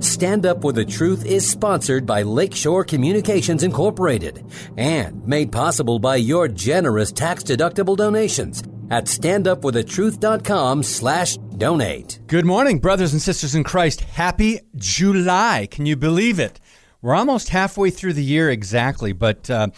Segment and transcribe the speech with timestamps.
[0.00, 4.42] Stand Up with the Truth is sponsored by Lakeshore Communications Incorporated
[4.78, 12.18] and made possible by your generous tax-deductible donations at standupwiththetruth.com slash donate.
[12.28, 14.00] Good morning, brothers and sisters in Christ.
[14.00, 15.68] Happy July.
[15.70, 16.60] Can you believe it?
[17.02, 19.68] We're almost halfway through the year exactly, but uh,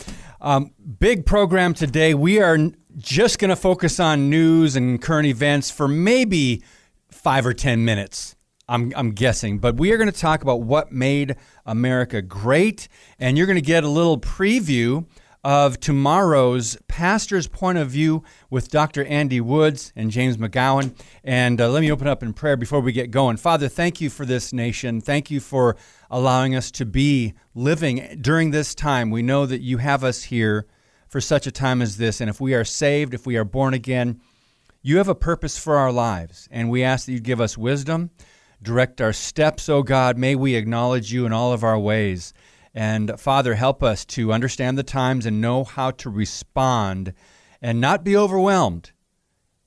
[0.41, 0.71] um,
[1.01, 2.15] big program today.
[2.15, 2.59] We are
[2.97, 6.63] just going to focus on news and current events for maybe
[7.11, 8.37] five or 10 minutes.
[8.69, 9.59] I'm, I'm guessing.
[9.59, 11.37] But we are going to talk about what made
[11.67, 15.07] America great, and you're going to get a little preview
[15.45, 19.05] of tomorrow's pastor's point of view with Dr.
[19.05, 20.95] Andy Woods and James McGowan.
[21.25, 23.37] And uh, let me open up in prayer before we get going.
[23.37, 25.01] Father, thank you for this nation.
[25.01, 25.77] Thank you for
[26.11, 29.11] allowing us to be living during this time.
[29.11, 30.67] We know that you have us here
[31.09, 32.21] for such a time as this.
[32.21, 34.21] And if we are saved, if we are born again,
[34.81, 36.49] you have a purpose for our lives.
[36.53, 38.11] And we ask that you give us wisdom
[38.63, 40.17] Direct our steps, O God.
[40.17, 42.33] May we acknowledge you in all of our ways.
[42.73, 47.13] And Father, help us to understand the times and know how to respond
[47.61, 48.93] and not be overwhelmed,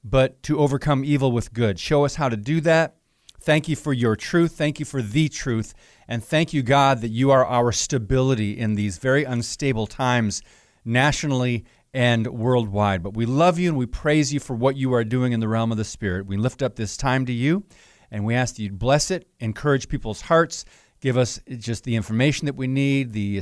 [0.04, 1.78] but to overcome evil with good.
[1.78, 2.96] Show us how to do that.
[3.42, 4.54] Thank you for your truth.
[4.54, 5.74] Thank you for the truth.
[6.08, 10.42] And thank you, God, that you are our stability in these very unstable times,
[10.84, 13.04] nationally and worldwide.
[13.04, 15.48] But we love you and we praise you for what you are doing in the
[15.48, 16.26] realm of the Spirit.
[16.26, 17.64] We lift up this time to you.
[18.12, 20.66] And we ask that you bless it, encourage people's hearts,
[21.02, 23.42] give us just the information that we need, the,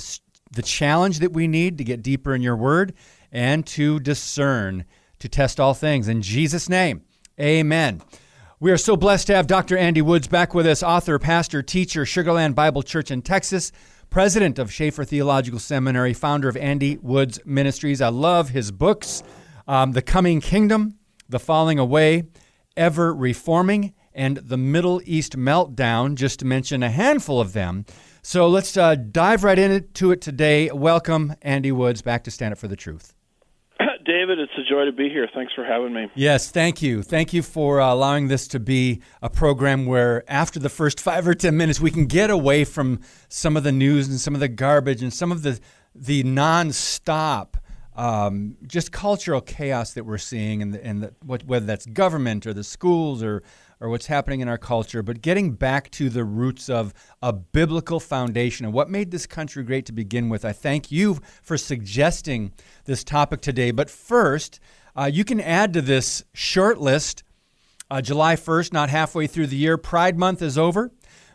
[0.52, 2.94] the challenge that we need to get deeper in your word,
[3.32, 4.86] and to discern,
[5.20, 6.08] to test all things.
[6.08, 7.04] In Jesus' name,
[7.40, 8.02] amen.
[8.60, 9.78] We are so blessed to have Dr.
[9.78, 13.74] Andy Woods back with us, author, pastor, teacher, Sugar Land Bible Church in Texas,
[14.10, 18.00] president of Chafer Theological Seminary, founder of Andy Woods Ministries.
[18.00, 19.22] I love his books
[19.68, 22.24] um, The Coming Kingdom, The Falling Away,
[22.78, 27.86] Ever Reforming, and the Middle East Meltdown, just to mention a handful of them.
[28.22, 30.72] So let's uh, dive right into it today.
[30.72, 33.14] Welcome, Andy Woods, back to Stand Up for the Truth.
[34.06, 35.28] David, it's a joy to be here.
[35.34, 36.10] Thanks for having me.
[36.16, 37.04] Yes, thank you.
[37.04, 41.28] Thank you for uh, allowing this to be a program where, after the first five
[41.28, 44.40] or 10 minutes, we can get away from some of the news and some of
[44.40, 45.60] the garbage and some of the,
[45.94, 47.56] the nonstop
[47.96, 52.48] um, just cultural chaos that we're seeing, and, the, and the, what, whether that's government
[52.48, 53.44] or the schools or
[53.80, 58.00] or what's happening in our culture, but getting back to the roots of a biblical
[58.00, 60.46] foundation and what made this country great to begin with.
[60.46, 62.54] I thank you for suggesting
[62.86, 63.72] this topic today.
[63.72, 64.60] But first,
[64.96, 67.24] uh, you can add to this short list
[67.90, 69.78] uh, July 1st, not halfway through the year.
[69.78, 70.92] Pride Month is over,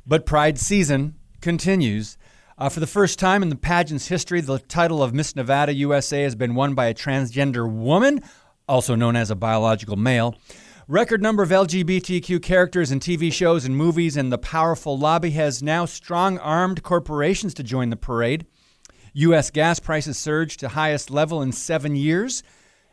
[0.06, 2.18] but Pride season continues.
[2.56, 6.24] Uh, for the first time in the pageant's history, the title of Miss Nevada USA
[6.24, 8.20] has been won by a transgender woman,
[8.68, 10.34] also known as a biological male.
[10.90, 15.62] Record number of LGBTQ characters in TV shows and movies, and the powerful lobby has
[15.62, 18.46] now strong armed corporations to join the parade.
[19.12, 19.50] U.S.
[19.50, 22.42] gas prices surged to highest level in seven years.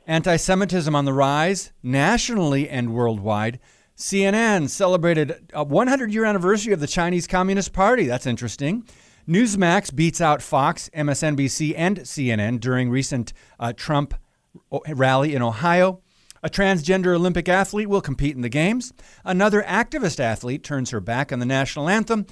[0.05, 3.61] Anti Semitism on the rise, nationally and worldwide.
[3.95, 8.07] CNN celebrated a 100 year anniversary of the Chinese Communist Party.
[8.07, 8.85] That's interesting.
[9.25, 14.15] Newsmax beats out Fox, MSNBC, and CNN during recent uh, Trump
[14.89, 16.01] rally in Ohio.
[16.45, 18.93] A transgender Olympic athlete will compete in the Games.
[19.23, 22.27] Another activist athlete turns her back on the national anthem.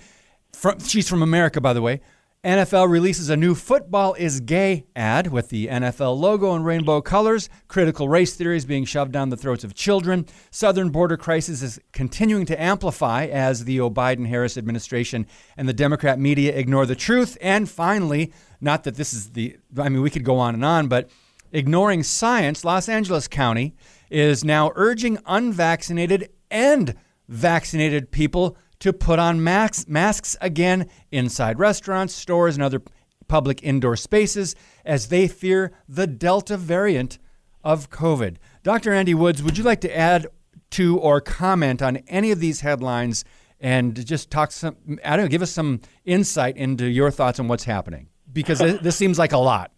[0.52, 2.00] From, she's from America, by the way.
[2.44, 7.50] NFL releases a new football is gay ad with the NFL logo in rainbow colors.
[7.68, 10.28] Critical race theories being shoved down the throats of children.
[10.52, 15.26] Southern border crisis is continuing to amplify as the Biden Harris administration
[15.58, 17.36] and the Democrat media ignore the truth.
[17.42, 18.32] And finally,
[18.62, 21.10] not that this is the, I mean, we could go on and on, but
[21.52, 23.76] ignoring science, Los Angeles County
[24.14, 26.96] is now urging unvaccinated and
[27.28, 32.82] vaccinated people to put on masks, masks again inside restaurants, stores, and other
[33.28, 37.18] public indoor spaces as they fear the Delta variant
[37.64, 38.36] of COVID.
[38.62, 38.94] Dr.
[38.94, 40.28] Andy Woods, would you like to add
[40.72, 43.26] to or comment on any of these headlines
[43.60, 47.48] and just talk some, I don't know, give us some insight into your thoughts on
[47.48, 48.10] what's happening?
[48.32, 49.72] Because this seems like a lot.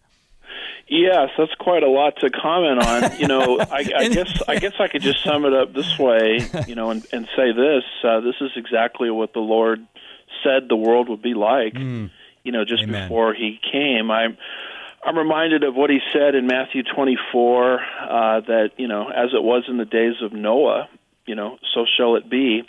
[0.88, 3.16] Yes, that's quite a lot to comment on.
[3.16, 6.46] You know, I, I guess I guess I could just sum it up this way,
[6.66, 9.86] you know, and, and say this: uh, this is exactly what the Lord
[10.44, 11.74] said the world would be like.
[11.74, 12.10] Mm.
[12.44, 13.08] You know, just Amen.
[13.08, 14.10] before He came.
[14.10, 14.36] I'm
[15.04, 19.42] I'm reminded of what He said in Matthew 24 uh, that you know, as it
[19.42, 20.88] was in the days of Noah,
[21.26, 22.62] you know, so shall it be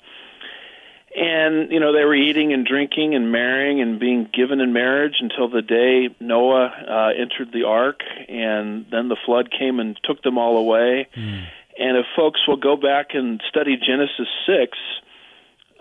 [1.17, 5.15] and you know they were eating and drinking and marrying and being given in marriage
[5.19, 10.21] until the day Noah uh, entered the ark, and then the flood came and took
[10.21, 11.07] them all away.
[11.15, 11.45] Mm.
[11.79, 14.77] And if folks will go back and study Genesis six,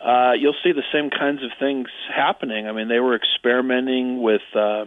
[0.02, 2.66] uh, uh, you'll see the same kinds of things happening.
[2.66, 4.84] I mean, they were experimenting with uh,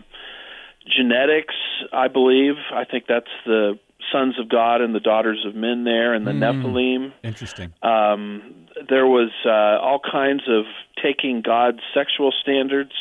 [0.87, 1.55] genetics,
[1.91, 2.55] I believe.
[2.73, 3.79] I think that's the
[4.11, 7.13] sons of God and the daughters of men there, and the mm, Nephilim.
[7.23, 7.73] Interesting.
[7.81, 10.65] Um, there was uh, all kinds of
[11.03, 12.93] taking God's sexual standards,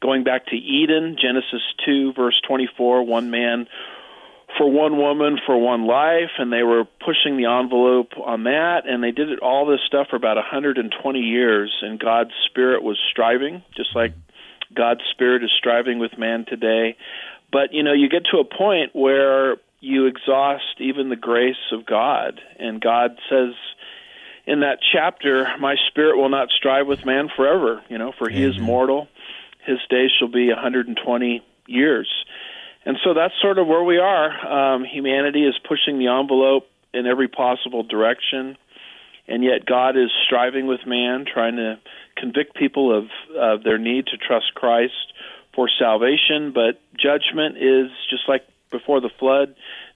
[0.00, 3.66] going back to Eden, Genesis 2, verse 24, one man
[4.58, 9.02] for one woman for one life and they were pushing the envelope on that and
[9.02, 13.62] they did it all this stuff for about 120 years and God's spirit was striving
[13.74, 14.12] just like
[14.74, 16.96] God's spirit is striving with man today
[17.50, 21.84] but you know you get to a point where you exhaust even the grace of
[21.84, 22.40] God.
[22.58, 23.52] And God says
[24.46, 28.42] in that chapter my spirit will not strive with man forever you know for he
[28.42, 29.08] is mortal.
[29.66, 32.08] His days shall be 120 years.
[32.84, 34.74] And so that's sort of where we are.
[34.74, 38.56] Um, humanity is pushing the envelope in every possible direction,
[39.28, 41.78] and yet God is striving with man, trying to
[42.16, 43.04] convict people of,
[43.36, 45.12] of their need to trust Christ
[45.54, 46.52] for salvation.
[46.52, 49.54] But judgment is just like before the flood.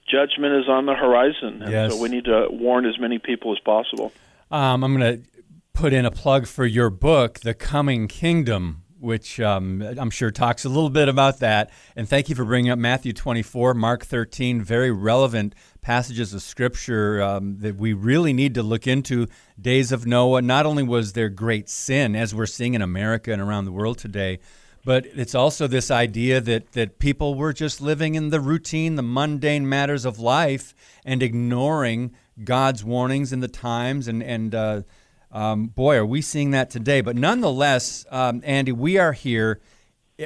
[0.09, 1.91] Judgment is on the horizon, and yes.
[1.91, 4.13] so we need to warn as many people as possible.
[4.49, 5.29] Um, I'm going to
[5.73, 10.65] put in a plug for your book, The Coming Kingdom, which um, I'm sure talks
[10.65, 11.71] a little bit about that.
[11.95, 17.21] And thank you for bringing up Matthew 24, Mark 13, very relevant passages of Scripture
[17.21, 19.27] um, that we really need to look into.
[19.59, 23.41] Days of Noah, not only was there great sin, as we're seeing in America and
[23.41, 24.39] around the world today,
[24.87, 29.03] but it's also this idea that, that people were just living in the routine, the
[29.03, 30.73] mundane matters of life,
[31.03, 34.83] and ignoring God's warnings in the times and, and uh,
[35.29, 37.01] um, boy, are we seeing that today.
[37.01, 39.59] But nonetheless, um, Andy, we are here.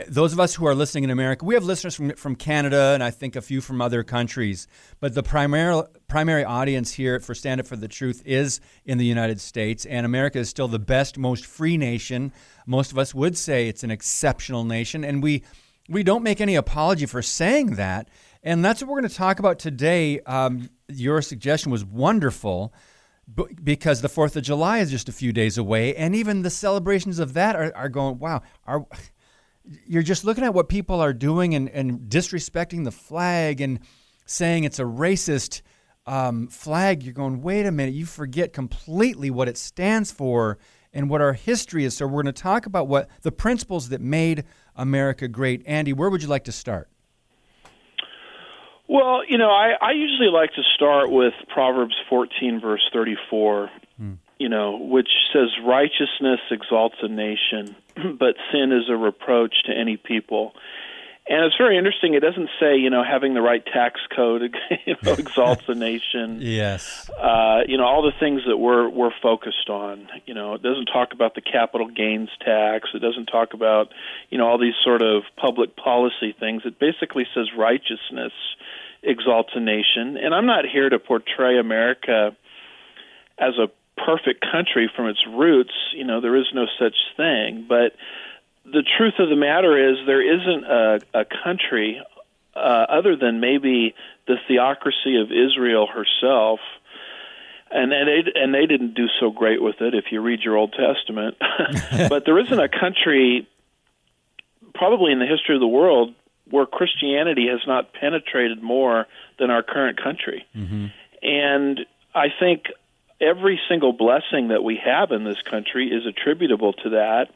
[0.07, 3.03] Those of us who are listening in America, we have listeners from, from Canada and
[3.03, 4.67] I think a few from other countries.
[5.01, 9.05] But the primary, primary audience here for Stand Up for the Truth is in the
[9.05, 9.85] United States.
[9.85, 12.31] And America is still the best, most free nation.
[12.65, 15.03] Most of us would say it's an exceptional nation.
[15.03, 15.43] And we,
[15.89, 18.07] we don't make any apology for saying that.
[18.43, 20.21] And that's what we're going to talk about today.
[20.21, 22.73] Um, your suggestion was wonderful
[23.63, 27.19] because the Fourth of July is just a few days away, and even the celebrations
[27.19, 28.19] of that are, are going.
[28.19, 28.85] Wow, are
[29.85, 33.79] you're just looking at what people are doing and, and disrespecting the flag and
[34.25, 35.61] saying it's a racist
[36.05, 37.03] um, flag.
[37.03, 40.57] You're going, wait a minute, you forget completely what it stands for
[40.93, 41.95] and what our history is.
[41.95, 44.43] So we're going to talk about what the principles that made
[44.75, 45.63] America great.
[45.65, 46.89] Andy, where would you like to start?
[48.87, 53.90] Well, you know, I, I usually like to start with Proverbs 14, verse 34, hmm.
[54.41, 57.75] You know, which says, Righteousness exalts a nation,
[58.17, 60.53] but sin is a reproach to any people.
[61.27, 62.15] And it's very interesting.
[62.15, 64.41] It doesn't say, you know, having the right tax code
[64.87, 66.39] you know, exalts a nation.
[66.41, 67.07] yes.
[67.11, 70.09] Uh, you know, all the things that we're we're focused on.
[70.25, 72.89] You know, it doesn't talk about the capital gains tax.
[72.95, 73.93] It doesn't talk about,
[74.31, 76.63] you know, all these sort of public policy things.
[76.65, 78.33] It basically says righteousness
[79.03, 80.17] exalts a nation.
[80.17, 82.35] And I'm not here to portray America
[83.37, 83.67] as a
[84.05, 85.73] perfect country from its roots.
[85.93, 87.65] You know, there is no such thing.
[87.67, 87.95] But
[88.65, 92.01] the truth of the matter is, there isn't a, a country
[92.55, 92.59] uh,
[92.89, 93.95] other than maybe
[94.27, 96.59] the theocracy of Israel herself.
[97.73, 100.57] And and they and they didn't do so great with it if you read your
[100.57, 101.37] Old Testament.
[102.09, 103.47] but there isn't a country,
[104.75, 106.13] probably in the history of the world,
[106.49, 109.07] where Christianity has not penetrated more
[109.39, 110.45] than our current country.
[110.53, 110.87] Mm-hmm.
[111.23, 111.79] And
[112.13, 112.65] I think
[113.21, 117.27] every single blessing that we have in this country is attributable to that.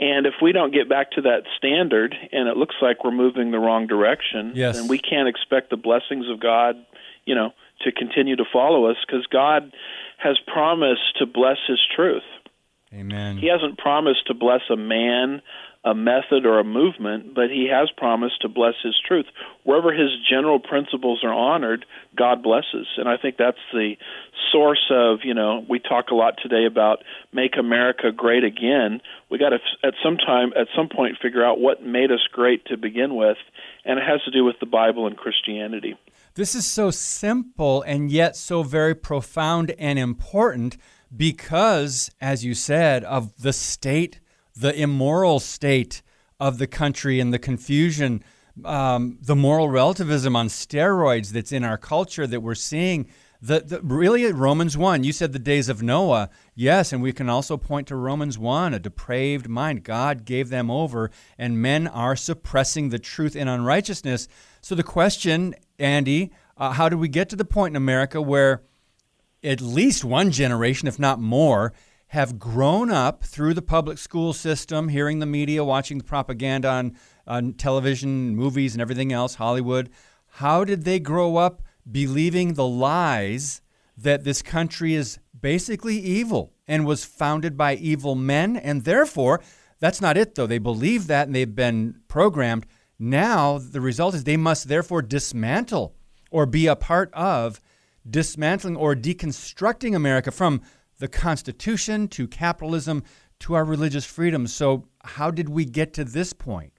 [0.00, 3.50] And if we don't get back to that standard, and it looks like we're moving
[3.50, 4.76] the wrong direction, yes.
[4.76, 6.76] then we can't expect the blessings of God,
[7.24, 9.74] you know, to continue to follow us because God
[10.18, 12.22] has promised to bless His truth.
[12.92, 13.38] Amen.
[13.38, 15.42] He hasn't promised to bless a man,
[15.84, 19.26] a method or a movement, but he has promised to bless his truth.
[19.62, 22.86] Wherever his general principles are honored, God blesses.
[22.96, 23.94] And I think that's the
[24.50, 29.00] source of, you know, we talk a lot today about make America great again.
[29.30, 32.64] We got to at some time at some point figure out what made us great
[32.66, 33.38] to begin with,
[33.84, 35.96] and it has to do with the Bible and Christianity.
[36.34, 40.76] This is so simple and yet so very profound and important
[41.16, 44.20] because as you said of the state
[44.58, 46.02] the immoral state
[46.40, 48.22] of the country and the confusion,
[48.64, 53.08] um, the moral relativism on steroids that's in our culture that we're seeing.
[53.40, 56.28] The, the, really Romans 1, you said the days of Noah.
[56.56, 59.84] Yes, and we can also point to Romans 1, a depraved mind.
[59.84, 64.26] God gave them over, and men are suppressing the truth in unrighteousness.
[64.60, 68.62] So the question, Andy, uh, how do we get to the point in America where
[69.44, 71.72] at least one generation, if not more,
[72.08, 76.96] have grown up through the public school system, hearing the media, watching the propaganda on,
[77.26, 79.90] on television, movies, and everything else, Hollywood.
[80.32, 83.60] How did they grow up believing the lies
[83.96, 88.56] that this country is basically evil and was founded by evil men?
[88.56, 89.42] And therefore,
[89.78, 90.46] that's not it, though.
[90.46, 92.66] They believe that and they've been programmed.
[92.98, 95.94] Now, the result is they must therefore dismantle
[96.30, 97.60] or be a part of
[98.08, 100.62] dismantling or deconstructing America from
[100.98, 103.02] the Constitution to capitalism
[103.40, 104.54] to our religious freedoms.
[104.54, 106.72] So, how did we get to this point?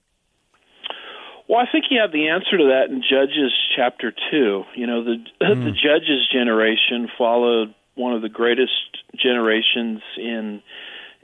[1.48, 4.64] Well, I think you have the answer to that in Judges chapter 2.
[4.76, 5.64] You know, the mm.
[5.64, 8.72] the Judges generation followed one of the greatest
[9.20, 10.62] generations in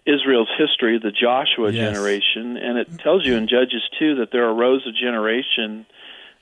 [0.04, 1.92] Israel's history, the Joshua yes.
[1.92, 5.86] generation, and it tells you in Judges 2 that there arose a generation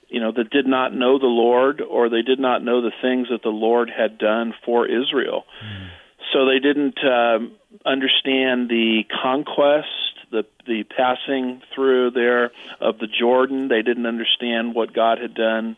[0.09, 3.29] you know that did not know the Lord or they did not know the things
[3.31, 5.45] that the Lord had done for Israel.
[5.65, 5.89] Mm.
[6.33, 7.53] So they didn't um,
[7.85, 9.89] understand the conquest,
[10.31, 12.51] the the passing through there
[12.81, 13.69] of the Jordan.
[13.69, 15.77] They didn't understand what God had done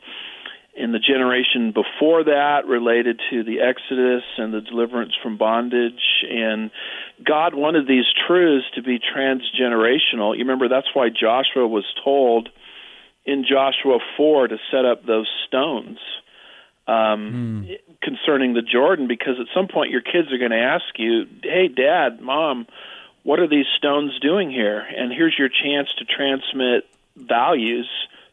[0.76, 6.24] in the generation before that related to the Exodus and the deliverance from bondage.
[6.30, 6.70] And
[7.24, 10.34] God wanted these truths to be transgenerational.
[10.34, 12.50] You remember that's why Joshua was told
[13.24, 15.98] in Joshua 4 to set up those stones
[16.86, 17.78] um, mm.
[18.02, 21.68] concerning the Jordan because at some point your kids are going to ask you, "Hey,
[21.68, 22.66] Dad, Mom,
[23.22, 27.88] what are these stones doing here?" And here's your chance to transmit values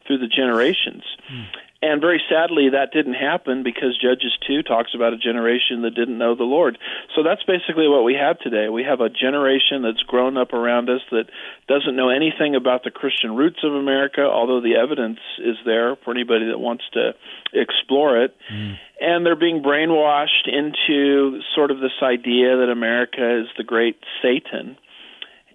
[0.06, 1.04] through the generations.
[1.30, 1.46] Mm.
[1.84, 6.16] And very sadly, that didn't happen because Judges 2 talks about a generation that didn't
[6.16, 6.78] know the Lord.
[7.14, 8.70] So that's basically what we have today.
[8.70, 11.24] We have a generation that's grown up around us that
[11.68, 16.10] doesn't know anything about the Christian roots of America, although the evidence is there for
[16.10, 17.12] anybody that wants to
[17.52, 18.34] explore it.
[18.50, 18.78] Mm.
[19.02, 24.78] And they're being brainwashed into sort of this idea that America is the great Satan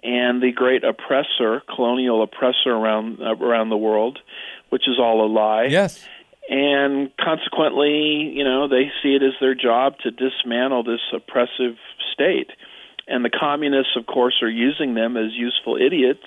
[0.04, 4.20] and the great oppressor, colonial oppressor around around the world,
[4.70, 5.64] which is all a lie.
[5.64, 6.08] Yes
[6.50, 11.76] and consequently, you know, they see it as their job to dismantle this oppressive
[12.12, 12.50] state.
[13.08, 16.26] And the communists, of course, are using them as useful idiots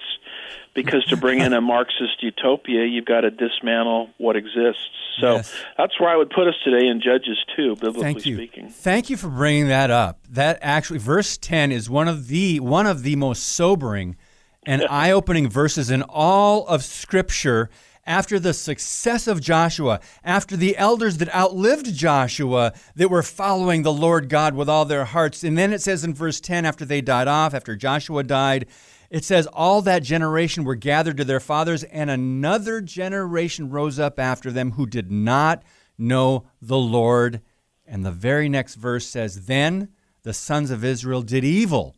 [0.74, 4.88] because to bring in a Marxist utopia, you've got to dismantle what exists.
[5.20, 5.54] So yes.
[5.76, 8.36] that's where I would put us today in Judges 2, biblically Thank you.
[8.36, 8.68] speaking.
[8.68, 10.20] Thank you for bringing that up.
[10.30, 14.16] That actually, verse 10 is one of the one of the most sobering
[14.64, 17.70] and eye-opening verses in all of Scripture
[18.04, 23.92] after the success of Joshua, after the elders that outlived Joshua that were following the
[23.92, 25.44] Lord God with all their hearts.
[25.44, 28.66] And then it says in verse 10, after they died off, after Joshua died,
[29.10, 34.18] it says, All that generation were gathered to their fathers, and another generation rose up
[34.18, 35.62] after them who did not
[35.98, 37.42] know the Lord.
[37.86, 39.90] And the very next verse says, Then
[40.22, 41.94] the sons of Israel did evil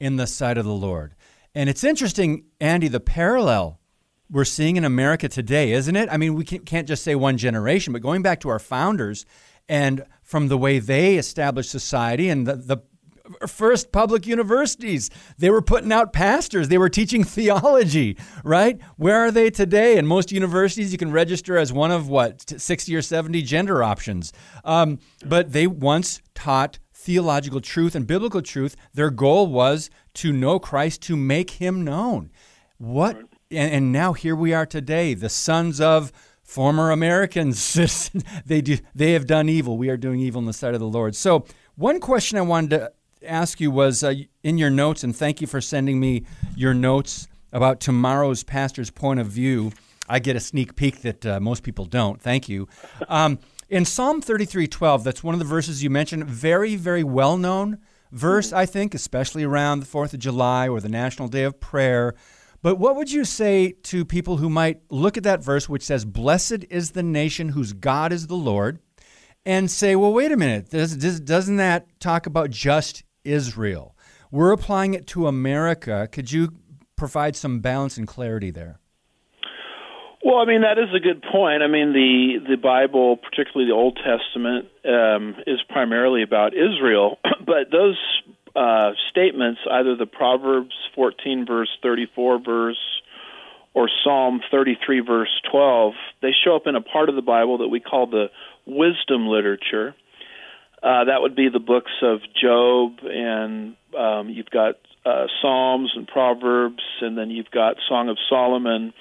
[0.00, 1.14] in the sight of the Lord.
[1.54, 3.80] And it's interesting, Andy, the parallel
[4.30, 6.08] we're seeing in America today, isn't it?
[6.10, 9.24] I mean, we can't just say one generation, but going back to our founders
[9.68, 12.78] and from the way they established society and the, the
[13.46, 15.10] first public universities.
[15.38, 16.68] They were putting out pastors.
[16.68, 18.80] They were teaching theology, right?
[18.96, 19.96] Where are they today?
[19.96, 24.32] In most universities, you can register as one of what, 60 or 70 gender options.
[24.64, 28.76] Um, but they once taught theological truth and biblical truth.
[28.94, 32.30] Their goal was to know Christ, to make him known.
[32.78, 36.12] What and, and now here we are today, the sons of
[36.42, 37.74] former Americans.
[38.46, 39.76] they do they have done evil.
[39.76, 41.14] We are doing evil in the sight of the Lord.
[41.14, 42.92] So one question I wanted to
[43.26, 46.24] ask you was uh, in your notes, and thank you for sending me
[46.54, 49.72] your notes about tomorrow's pastor's point of view.
[50.08, 52.20] I get a sneak peek that uh, most people don't.
[52.20, 52.68] Thank you.
[53.08, 53.38] Um,
[53.68, 56.24] in Psalm 33:12, that's one of the verses you mentioned.
[56.24, 57.78] Very, very well known
[58.12, 62.14] verse, I think, especially around the Fourth of July or the National Day of Prayer.
[62.62, 66.04] But what would you say to people who might look at that verse, which says,
[66.04, 68.80] Blessed is the nation whose God is the Lord,
[69.44, 73.96] and say, Well, wait a minute, does, does, doesn't that talk about just Israel?
[74.30, 76.08] We're applying it to America.
[76.10, 76.50] Could you
[76.96, 78.80] provide some balance and clarity there?
[80.24, 81.62] Well, I mean that is a good point.
[81.62, 87.70] I mean the the Bible, particularly the Old Testament, um, is primarily about Israel, but
[87.70, 87.96] those
[88.56, 92.78] uh, statements, either the Proverbs 14 verse 34 verse
[93.74, 97.68] or Psalm 33 verse 12, they show up in a part of the Bible that
[97.68, 98.28] we call the
[98.66, 99.94] wisdom literature.
[100.82, 106.06] Uh, that would be the books of Job, and um, you've got uh, Psalms and
[106.06, 108.94] Proverbs, and then you've got Song of Solomon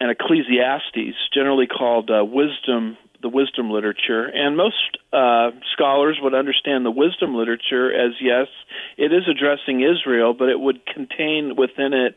[0.00, 6.86] and Ecclesiastes, generally called uh, wisdom the wisdom literature, and most uh, scholars would understand
[6.86, 8.46] the wisdom literature as yes,
[8.96, 12.16] it is addressing Israel, but it would contain within it,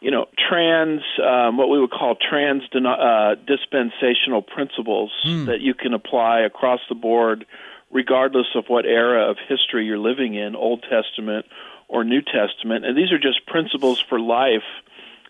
[0.00, 5.46] you know, trans um, what we would call trans uh, dispensational principles mm.
[5.46, 7.44] that you can apply across the board,
[7.90, 11.46] regardless of what era of history you're living in, Old Testament
[11.88, 14.68] or New Testament, and these are just principles for life,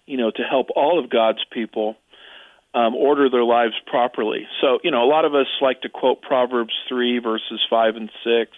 [0.06, 1.96] you know, to help all of God's people
[2.78, 4.46] um, order their lives properly.
[4.60, 8.10] So, you know, a lot of us like to quote Proverbs 3, verses 5 and
[8.24, 8.52] 6.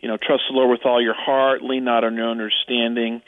[0.00, 3.20] You know, trust the Lord with all your heart, lean not on your understanding.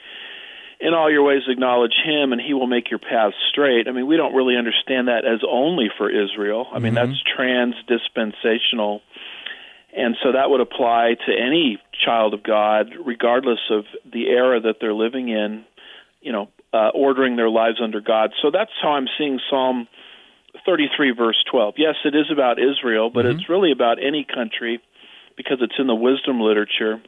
[0.81, 3.89] In all your ways, acknowledge Him, and He will make your paths straight.
[3.89, 6.67] I mean, we don't really understand that as only for Israel.
[6.73, 7.11] I mean, mm-hmm.
[7.11, 9.03] that's trans dispensational.
[9.95, 14.77] And so that would apply to any child of God, regardless of the era that
[14.81, 15.65] they're living in.
[16.23, 18.33] You know, uh, ordering their lives under God.
[18.43, 19.89] So that's how I'm seeing Psalm
[20.65, 21.75] 33, verse 12.
[21.77, 23.39] Yes, it is about Israel, but mm-hmm.
[23.39, 24.81] it's really about any country
[25.37, 27.01] because it's in the wisdom literature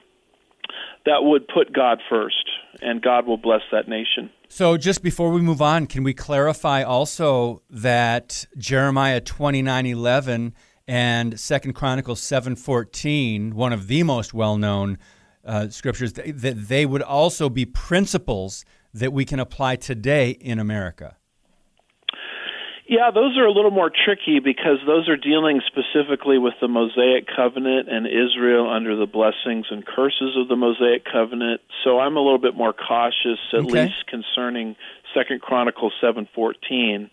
[1.06, 2.48] that would put God first,
[2.80, 4.30] and God will bless that nation.
[4.48, 10.54] So, just before we move on, can we clarify also that Jeremiah 29 11
[10.86, 14.98] and Second Chronicles 7 14, one of the most well known
[15.44, 21.16] uh, scriptures, that they would also be principles that we can apply today in America?
[22.90, 27.28] Yeah, those are a little more tricky because those are dealing specifically with the Mosaic
[27.28, 31.60] covenant and Israel under the blessings and curses of the Mosaic covenant.
[31.84, 33.84] So I'm a little bit more cautious, at okay.
[33.84, 34.74] least concerning
[35.14, 37.10] Second Chronicles seven fourteen.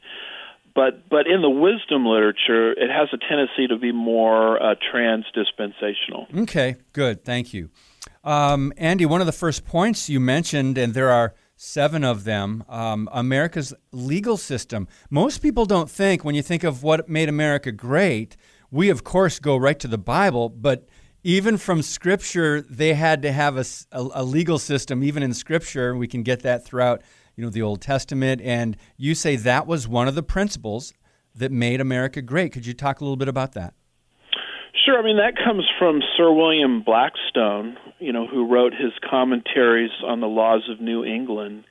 [0.73, 5.25] But but in the wisdom literature, it has a tendency to be more uh, trans
[5.31, 6.25] dispensational.
[6.35, 7.69] Okay, good, thank you,
[8.23, 9.05] um, Andy.
[9.05, 13.73] One of the first points you mentioned, and there are seven of them, um, America's
[13.91, 14.87] legal system.
[15.09, 18.37] Most people don't think, when you think of what made America great,
[18.71, 20.87] we of course go right to the Bible, but
[21.23, 25.95] even from Scripture, they had to have a, a, a legal system, even in Scripture.
[25.95, 27.01] We can get that throughout
[27.35, 28.39] you know, the Old Testament.
[28.41, 30.93] And you say that was one of the principles
[31.35, 32.53] that made America great.
[32.53, 33.73] Could you talk a little bit about that?
[34.85, 34.99] Sure.
[34.99, 40.19] I mean, that comes from Sir William Blackstone, you know, who wrote his commentaries on
[40.21, 41.63] the laws of New England.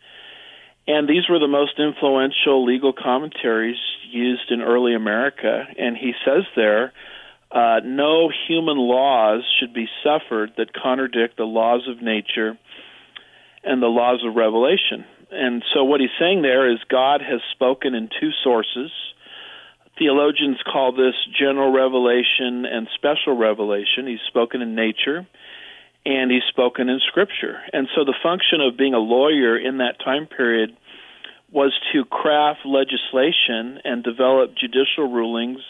[0.89, 3.79] And these were the most influential legal commentaries
[4.11, 5.65] used in early America.
[5.79, 6.93] And he says there,
[7.51, 12.59] uh, no human laws should be suffered that contradict the laws of nature
[13.65, 15.05] and the laws of revelation.
[15.31, 18.91] And so what he's saying there is God has spoken in two sources
[19.99, 24.07] Theologians call this general revelation and special revelation.
[24.07, 25.27] He's spoken in nature
[26.05, 27.59] and he's spoken in scripture.
[27.73, 30.77] And so the function of being a lawyer in that time period
[31.51, 35.61] was to craft legislation and develop judicial rulings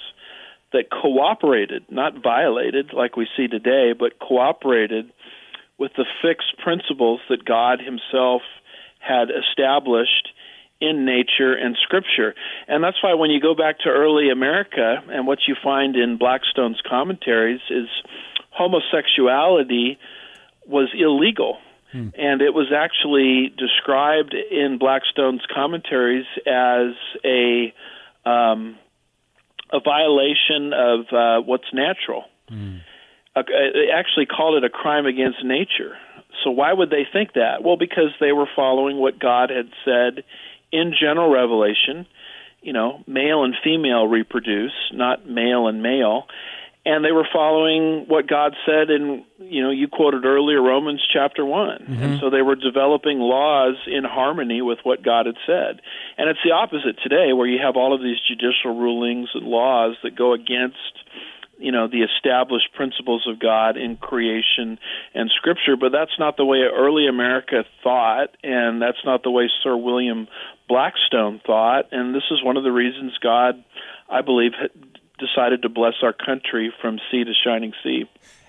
[0.72, 5.12] that cooperated, not violated like we see today, but cooperated
[5.78, 8.42] with the fixed principles that God himself
[8.98, 10.28] had established
[10.80, 12.34] in nature and scripture.
[12.68, 16.18] And that's why when you go back to early America and what you find in
[16.18, 17.88] Blackstone's commentaries is
[18.50, 19.98] homosexuality
[20.66, 21.58] was illegal.
[21.92, 22.08] Hmm.
[22.18, 27.72] And it was actually described in Blackstone's commentaries as a
[28.28, 28.76] um,
[29.72, 32.24] a violation of uh, what's natural.
[32.48, 32.78] Hmm.
[33.34, 35.96] Uh, they actually called it a crime against nature.
[36.44, 37.62] So why would they think that?
[37.62, 40.24] Well, because they were following what God had said
[40.72, 42.06] in general revelation,
[42.62, 46.26] you know, male and female reproduce, not male and male.
[46.84, 51.44] And they were following what God said in, you know, you quoted earlier Romans chapter
[51.44, 51.82] one.
[51.82, 52.02] Mm-hmm.
[52.02, 55.80] And so they were developing laws in harmony with what God had said.
[56.16, 59.96] And it's the opposite today, where you have all of these judicial rulings and laws
[60.04, 60.76] that go against
[61.58, 64.78] you know the established principles of God in creation
[65.14, 69.48] and Scripture, but that's not the way early America thought, and that's not the way
[69.62, 70.28] Sir William
[70.68, 73.62] Blackstone thought, and this is one of the reasons God,
[74.10, 74.52] I believe,
[75.18, 78.04] decided to bless our country from sea to shining sea.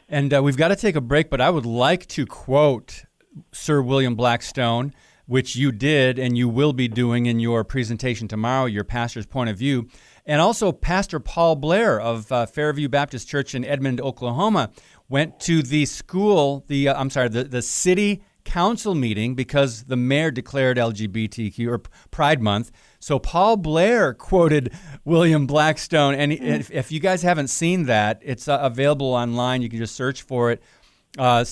[0.10, 3.04] And uh, we've got to take a break, but I would like to quote
[3.52, 4.94] Sir William Blackstone,
[5.26, 9.50] which you did and you will be doing in your presentation tomorrow, your pastor's point
[9.50, 9.88] of view.
[10.28, 14.72] And also, Pastor Paul Blair of uh, Fairview Baptist Church in Edmond, Oklahoma,
[15.08, 19.96] went to the school, the uh, I'm sorry, the, the city council meeting because the
[19.96, 21.80] mayor declared LGBTQ or
[22.12, 22.72] Pride Month.
[23.00, 24.74] So Paul Blair quoted
[25.06, 26.42] William Blackstone, and mm.
[26.42, 29.62] if, if, you guys haven't seen that, it's uh, available online.
[29.62, 30.62] You can just search for it.
[31.18, 31.46] Uh,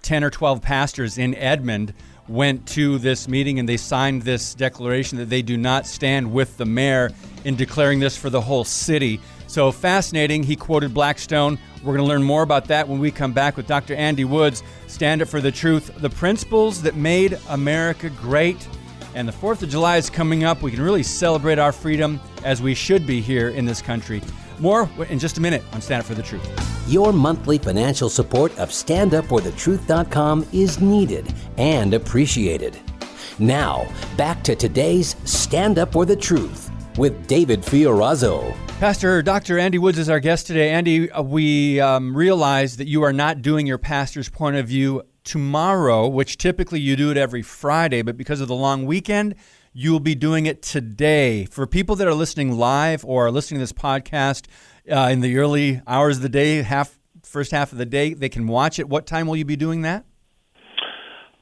[0.00, 1.92] Ten or twelve pastors in Edmond
[2.28, 6.56] went to this meeting and they signed this declaration that they do not stand with
[6.56, 7.10] the mayor
[7.44, 9.20] in declaring this for the whole city.
[9.48, 10.42] So fascinating.
[10.42, 11.58] He quoted Blackstone.
[11.82, 13.94] We're going to learn more about that when we come back with Dr.
[13.94, 14.62] Andy Woods.
[14.86, 18.66] Stand up for the truth, the principles that made America great.
[19.14, 20.62] And the 4th of July is coming up.
[20.62, 24.22] We can really celebrate our freedom as we should be here in this country.
[24.58, 26.48] More in just a minute on Stand Up for the Truth.
[26.88, 32.78] Your monthly financial support of StandUpForTheTruth.com is needed and appreciated.
[33.38, 33.86] Now,
[34.16, 38.54] back to today's Stand Up for the Truth with David Fiorazo.
[38.78, 39.58] Pastor Dr.
[39.58, 40.70] Andy Woods is our guest today.
[40.70, 45.02] Andy, uh, we um, realize that you are not doing your pastor's point of view
[45.24, 49.34] tomorrow, which typically you do it every Friday, but because of the long weekend,
[49.72, 51.46] you will be doing it today.
[51.46, 54.46] For people that are listening live or are listening to this podcast
[54.90, 58.28] uh, in the early hours of the day, half first half of the day, they
[58.28, 58.88] can watch it.
[58.88, 60.04] What time will you be doing that?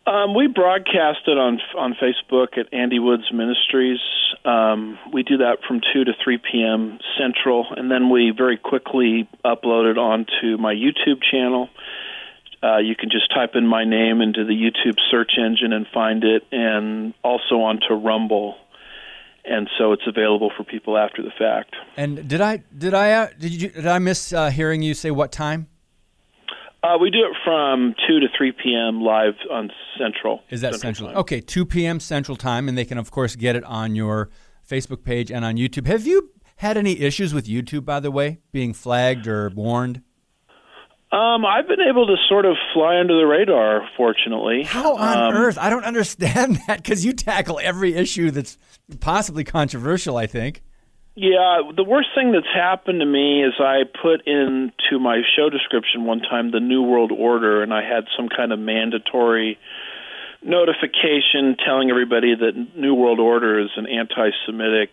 [0.06, 4.00] Um, we broadcast it on on Facebook at Andy Woods Ministries.
[4.44, 6.98] Um, we do that from two to three p.m.
[7.18, 11.68] Central, and then we very quickly upload it onto my YouTube channel.
[12.62, 16.24] Uh, you can just type in my name into the YouTube search engine and find
[16.24, 18.56] it, and also onto Rumble.
[19.44, 21.74] And so it's available for people after the fact.
[21.96, 25.10] And did I did I uh, did you did I miss uh, hearing you say
[25.10, 25.68] what time?
[26.82, 29.02] Uh, we do it from 2 to 3 p.m.
[29.02, 30.40] live on Central.
[30.48, 31.08] Is that Central?
[31.08, 31.20] Central?
[31.20, 32.00] Okay, 2 p.m.
[32.00, 34.30] Central Time, and they can, of course, get it on your
[34.66, 35.86] Facebook page and on YouTube.
[35.86, 40.02] Have you had any issues with YouTube, by the way, being flagged or warned?
[41.12, 44.62] Um, I've been able to sort of fly under the radar, fortunately.
[44.62, 45.58] How on um, earth?
[45.58, 48.56] I don't understand that because you tackle every issue that's
[49.00, 50.62] possibly controversial, I think.
[51.16, 56.04] Yeah, the worst thing that's happened to me is I put into my show description
[56.04, 59.58] one time the New World Order, and I had some kind of mandatory
[60.42, 64.90] notification telling everybody that New World Order is an anti Semitic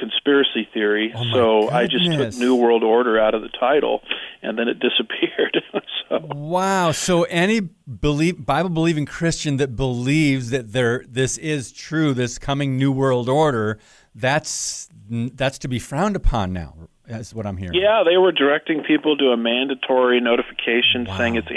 [0.00, 1.12] conspiracy theory.
[1.14, 1.74] Oh so goodness.
[1.74, 4.00] I just took New World Order out of the title,
[4.42, 5.62] and then it disappeared.
[6.08, 6.18] so.
[6.34, 6.92] Wow!
[6.92, 12.78] So any believe Bible believing Christian that believes that there this is true, this coming
[12.78, 13.78] New World Order,
[14.14, 16.74] that's that's to be frowned upon now.
[17.06, 17.74] That's what I'm hearing.
[17.74, 21.18] Yeah, they were directing people to a mandatory notification wow.
[21.18, 21.50] saying it's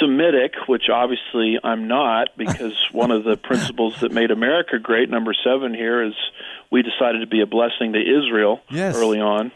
[0.00, 5.34] anti-Semitic, which obviously I'm not, because one of the principles that made America great, number
[5.44, 6.14] seven here, is
[6.70, 8.96] we decided to be a blessing to Israel yes.
[8.96, 9.52] early on.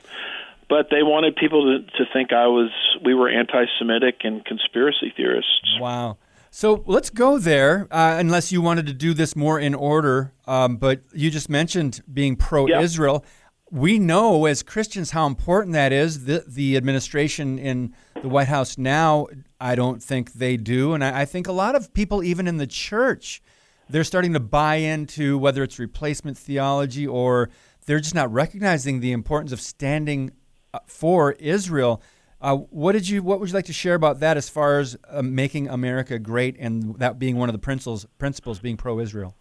[0.68, 2.70] But they wanted people to, to think I was
[3.04, 5.78] we were anti-Semitic and conspiracy theorists.
[5.80, 6.18] Wow.
[6.50, 10.32] So let's go there, uh, unless you wanted to do this more in order.
[10.46, 13.22] Um, but you just mentioned being pro Israel.
[13.22, 13.30] Yeah.
[13.70, 16.26] We know as Christians how important that is.
[16.26, 19.26] The, the administration in the White House now,
[19.60, 20.94] I don't think they do.
[20.94, 23.42] And I, I think a lot of people, even in the church,
[23.88, 27.50] they're starting to buy into whether it's replacement theology or
[27.86, 30.32] they're just not recognizing the importance of standing
[30.72, 32.02] uh, for Israel.
[32.40, 33.22] Uh, what did you?
[33.22, 36.56] What would you like to share about that, as far as uh, making America great,
[36.58, 39.34] and that being one of the principles principles being pro-Israel?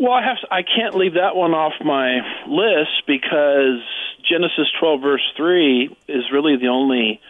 [0.00, 0.38] Well, I have.
[0.40, 3.82] To, I can't leave that one off my list because
[4.28, 7.20] Genesis 12 verse 3 is really the only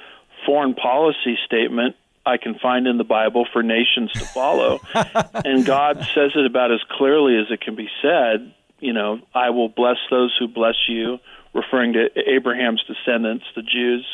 [0.47, 5.97] foreign policy statement I can find in the Bible for nations to follow, and God
[6.15, 8.55] says it about as clearly as it can be said.
[8.81, 11.19] You know, I will bless those who bless you,
[11.55, 14.07] referring to Abraham's descendants, the Jews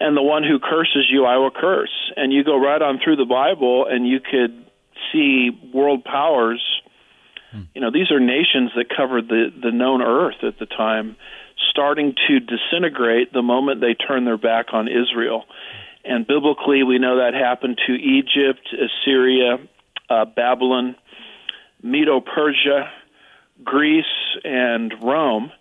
[0.00, 2.12] and the one who curses you I will curse.
[2.16, 4.64] And you go right on through the Bible and you could
[5.12, 6.62] see world powers.
[7.50, 7.62] Hmm.
[7.74, 11.16] You know, these are nations that covered the the known earth at the time
[11.70, 15.44] starting to disintegrate the moment they turn their back on Israel.
[16.04, 19.58] And biblically, we know that happened to Egypt, Assyria,
[20.08, 20.96] uh, Babylon,
[21.82, 22.90] Medo Persia,
[23.62, 24.04] Greece,
[24.42, 25.52] and Rome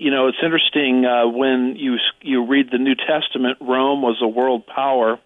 [0.00, 3.58] you know, it's interesting uh, when you you read the New Testament.
[3.60, 5.20] Rome was a world power,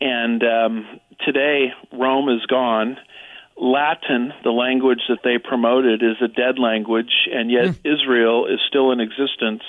[0.00, 2.96] and um, today Rome is gone.
[3.56, 7.78] Latin, the language that they promoted, is a dead language, and yet mm.
[7.84, 9.62] Israel is still in existence,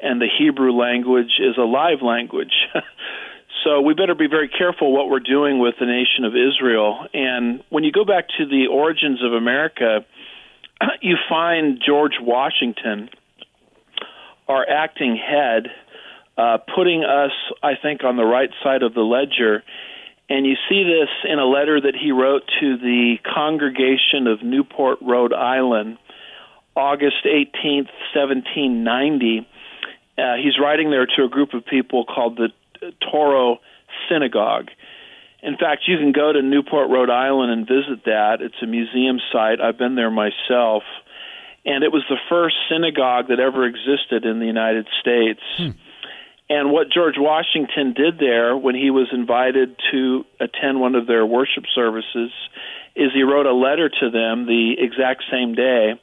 [0.00, 2.54] and the Hebrew language is a live language.
[3.64, 7.06] so we better be very careful what we're doing with the nation of Israel.
[7.12, 10.06] And when you go back to the origins of America,
[11.02, 13.10] you find George Washington
[14.50, 15.68] our acting head,
[16.36, 17.30] uh, putting us,
[17.62, 19.62] I think, on the right side of the ledger.
[20.30, 24.98] And you see this in a letter that he wrote to the congregation of Newport,
[25.02, 25.98] Rhode Island,
[26.76, 29.46] August 18th, 1790.
[30.16, 32.50] Uh, he's writing there to a group of people called the
[33.02, 33.56] Touro
[34.08, 34.68] Synagogue.
[35.42, 38.40] In fact, you can go to Newport, Rhode Island and visit that.
[38.40, 39.60] It's a museum site.
[39.60, 40.84] I've been there myself
[41.64, 45.40] and it was the first synagogue that ever existed in the United States.
[45.56, 45.70] Hmm.
[46.50, 51.24] And what George Washington did there when he was invited to attend one of their
[51.24, 52.32] worship services
[52.96, 55.94] is he wrote a letter to them the exact same day.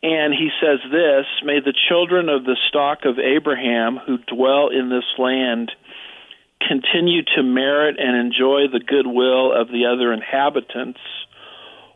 [0.00, 4.90] And he says this May the children of the stock of Abraham who dwell in
[4.90, 5.72] this land
[6.62, 11.00] continue to merit and enjoy the goodwill of the other inhabitants,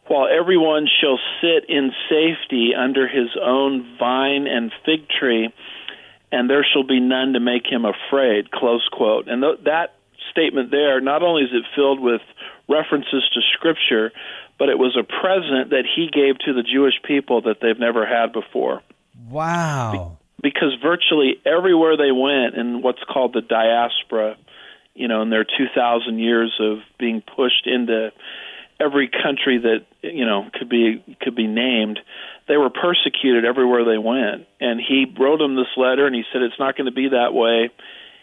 [0.09, 5.55] while everyone shall sit in safety under his own vine and fig tree
[6.33, 8.51] and there shall be none to make him afraid.
[8.51, 9.29] Close quote.
[9.29, 9.95] And th- that
[10.31, 12.23] statement there, not only is it filled with
[12.69, 14.13] references to Scripture,
[14.59, 18.07] but it was a present that he gave to the Jewish people that they've never
[18.07, 18.83] had before.
[19.29, 20.17] Wow.
[20.41, 24.37] Be- because virtually everywhere they went in what's called the diaspora,
[24.95, 28.11] you know, in their 2,000 years of being pushed into
[28.81, 32.01] every country that you know could be could be named
[32.49, 34.47] they were persecuted everywhere they went.
[34.61, 37.33] And he wrote them this letter and he said it's not going to be that
[37.33, 37.71] way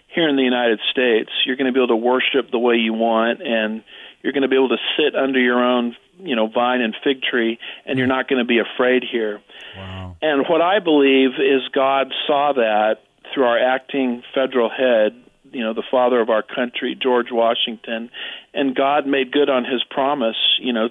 [0.08, 1.30] here in the United States.
[1.46, 3.84] You're going to be able to worship the way you want and
[4.22, 7.22] you're going to be able to sit under your own you know vine and fig
[7.22, 9.42] tree and you're not going to be afraid here.
[9.78, 10.18] Wow.
[10.22, 12.98] and what i believe is god saw that
[13.32, 15.16] through our acting federal head
[15.52, 18.10] you know the father of our country, George Washington,
[18.54, 20.90] and God made good on His promise, you know,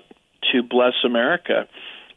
[0.53, 1.67] to bless America,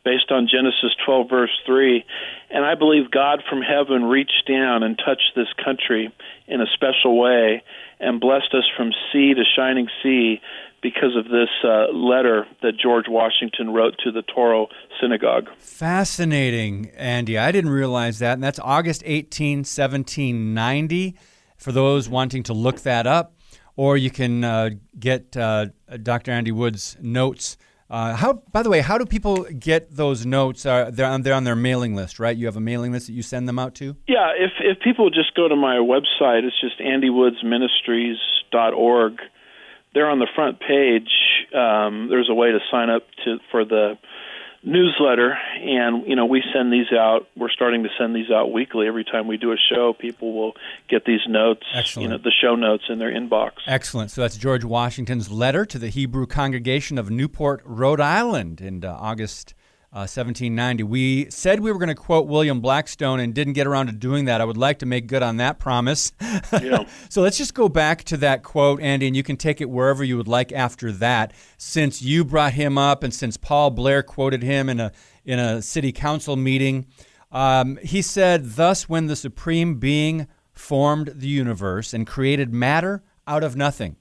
[0.04, 2.04] based on Genesis 12 verse 3.
[2.50, 6.14] And I believe God from heaven reached down and touched this country
[6.48, 7.64] in a special way
[8.00, 10.42] and blessed us from sea to shining sea
[10.82, 14.68] because of this uh, letter that George Washington wrote to the Touro
[15.00, 15.48] Synagogue.
[15.60, 17.38] Fascinating, Andy.
[17.38, 18.34] I didn't realize that.
[18.34, 21.16] And that's August 18, 1790
[21.58, 23.36] for those wanting to look that up,
[23.76, 25.68] or you can uh, get uh,
[26.02, 26.32] Dr.
[26.32, 27.58] Andy Wood's notes.
[27.92, 30.66] Uh, how, by the way, how do people get those notes?
[30.66, 32.38] Uh, they're, on, they're on their mailing list, right?
[32.38, 33.98] You have a mailing list that you send them out to?
[34.08, 39.18] Yeah, if if people just go to my website, it's just andywoodsministries.org.
[39.94, 41.10] They're on the front page.
[41.54, 43.98] Um, there's a way to sign up to for the
[44.64, 48.88] newsletter and you know we send these out we're starting to send these out weekly.
[48.88, 50.54] Every time we do a show people will
[50.88, 52.04] get these notes Excellent.
[52.04, 53.54] you know the show notes in their inbox.
[53.66, 54.12] Excellent.
[54.12, 58.96] So that's george washington's letter to the hebrew congregation of newport rhode island in uh,
[59.00, 59.54] august
[59.92, 60.84] 1790.
[60.84, 63.92] Uh, we said we were going to quote William Blackstone and didn't get around to
[63.92, 64.40] doing that.
[64.40, 66.14] I would like to make good on that promise.
[66.54, 66.86] Yeah.
[67.10, 70.04] so let's just go back to that quote, Andy, and you can take it wherever
[70.04, 71.34] you would like after that.
[71.58, 74.92] Since you brought him up and since Paul Blair quoted him in a,
[75.26, 76.88] in a city council meeting,
[77.32, 83.44] um, he said, Thus, when the Supreme Being formed the universe and created matter out
[83.44, 83.98] of nothing,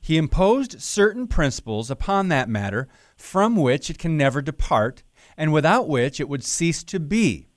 [0.00, 5.04] he imposed certain principles upon that matter from which it can never depart
[5.42, 7.48] and without which it would cease to be.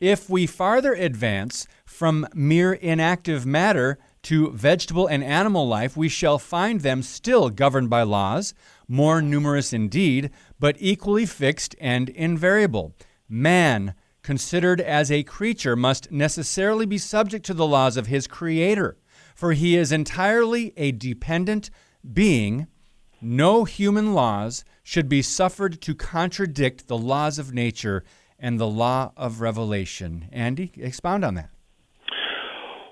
[0.00, 6.38] If we farther advance from mere inactive matter to vegetable and animal life, we shall
[6.38, 8.54] find them still governed by laws,
[8.88, 12.94] more numerous indeed, but equally fixed and invariable.
[13.28, 18.96] Man, considered as a creature, must necessarily be subject to the laws of his Creator,
[19.34, 21.68] for he is entirely a dependent
[22.14, 22.66] being.
[23.20, 28.04] No human laws should be suffered to contradict the laws of nature
[28.38, 30.28] and the law of revelation.
[30.32, 31.50] Andy, expound on that.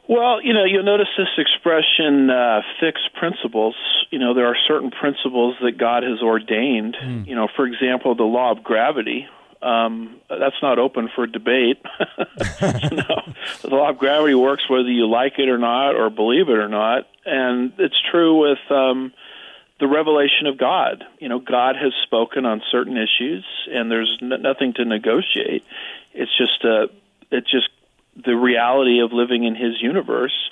[0.09, 3.75] Well, you know, you'll notice this expression, uh, fixed principles.
[4.11, 6.97] You know, there are certain principles that God has ordained.
[7.03, 7.27] Mm.
[7.27, 9.27] You know, for example, the law of gravity.
[9.63, 11.79] Um, that's not open for debate.
[12.61, 13.23] you know,
[13.63, 16.69] the law of gravity works whether you like it or not, or believe it or
[16.69, 19.15] not, and it's true with um,
[19.81, 21.05] the revelation of God.
[21.19, 25.65] You know, God has spoken on certain issues, and there's n- nothing to negotiate.
[26.13, 26.87] It's just a, uh,
[27.31, 27.69] it's just
[28.25, 30.51] the reality of living in His universe.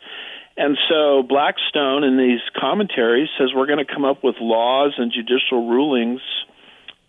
[0.56, 5.12] And so Blackstone in these commentaries says we're going to come up with laws and
[5.12, 6.20] judicial rulings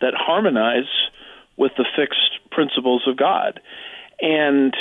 [0.00, 0.88] that harmonize
[1.56, 3.60] with the fixed principles of God.
[4.20, 4.74] And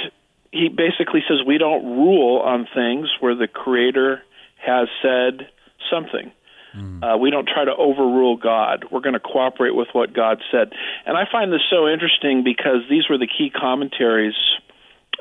[0.51, 4.21] he basically says we don't rule on things where the Creator
[4.57, 5.49] has said
[5.91, 6.31] something.
[6.75, 7.03] Mm.
[7.03, 8.85] Uh, we don't try to overrule God.
[8.91, 10.71] We're going to cooperate with what God said.
[11.05, 14.35] And I find this so interesting because these were the key commentaries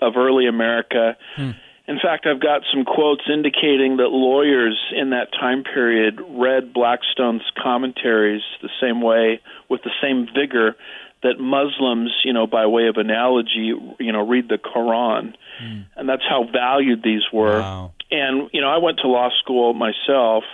[0.01, 1.17] of early America.
[1.37, 1.57] Mm.
[1.89, 7.43] In fact, I've got some quotes indicating that lawyers in that time period read Blackstone's
[7.61, 10.77] commentaries the same way, with the same vigor
[11.23, 15.35] that Muslims, you know, by way of analogy, you know, read the Quran.
[15.63, 15.87] Mm.
[15.97, 17.61] And that's how valued these were.
[17.61, 17.93] Wow.
[18.11, 20.45] And, you know, I went to law school myself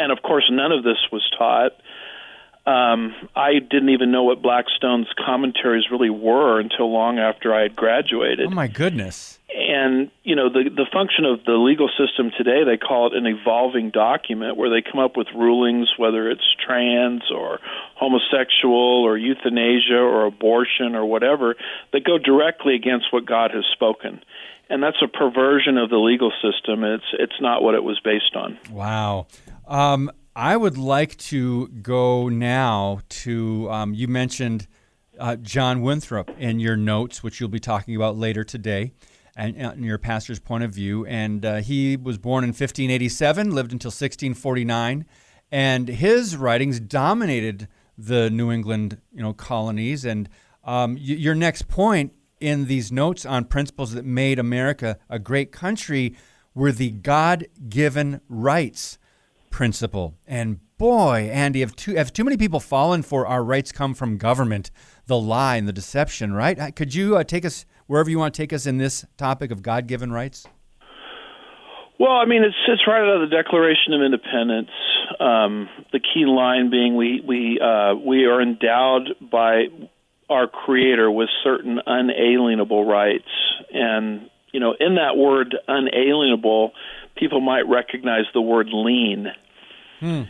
[0.00, 1.72] and of course, none of this was taught.
[2.66, 7.74] Um, I didn't even know what Blackstone's commentaries really were until long after I had
[7.74, 8.46] graduated.
[8.46, 9.38] Oh my goodness!
[9.48, 13.26] And you know the the function of the legal system today, they call it an
[13.26, 17.60] evolving document, where they come up with rulings, whether it's trans or
[17.96, 21.56] homosexual or euthanasia or abortion or whatever,
[21.92, 24.20] that go directly against what God has spoken
[24.70, 26.84] and that's a perversion of the legal system.
[26.84, 28.56] It's it's not what it was based on.
[28.70, 29.26] Wow.
[29.70, 34.66] Um, I would like to go now to um, you mentioned
[35.16, 38.90] uh, John Winthrop in your notes, which you'll be talking about later today,
[39.36, 41.06] and in your pastor's point of view.
[41.06, 45.06] And uh, he was born in 1587, lived until 1649,
[45.52, 50.04] and his writings dominated the New England you know colonies.
[50.04, 50.28] And
[50.64, 55.52] um, y- your next point in these notes on principles that made America a great
[55.52, 56.16] country
[56.56, 58.98] were the God given rights
[59.50, 60.14] principle.
[60.26, 64.16] And boy, Andy, have too, have too many people fallen for our rights come from
[64.16, 64.70] government,
[65.06, 66.58] the lie and the deception, right?
[66.58, 69.50] Uh, could you uh, take us wherever you want to take us in this topic
[69.50, 70.46] of God given rights?
[71.98, 74.70] Well, I mean, it's it's right out of the Declaration of Independence.
[75.20, 79.66] Um, the key line being we we uh, we are endowed by
[80.30, 83.28] our Creator with certain unalienable rights.
[83.74, 86.72] And, you know, in that word unalienable,
[87.20, 89.28] people might recognize the word lien.
[90.00, 90.22] Hmm.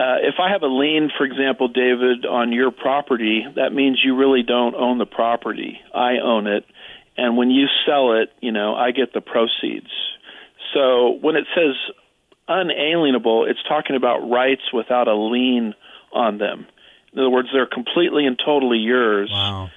[0.00, 4.16] Uh, if I have a lien, for example, David, on your property, that means you
[4.16, 5.80] really don't own the property.
[5.94, 6.64] I own it.
[7.16, 9.90] And when you sell it, you know, I get the proceeds.
[10.72, 11.74] So when it says
[12.46, 15.74] unalienable, it's talking about rights without a lien
[16.12, 16.66] on them.
[17.12, 19.70] In other words, they're completely and totally yours wow.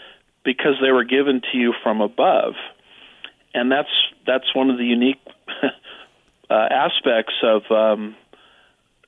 [0.46, 2.54] because they were given to you from above,
[3.54, 3.90] and that's
[4.28, 5.20] that's one of the unique
[6.52, 8.16] uh, aspects of um,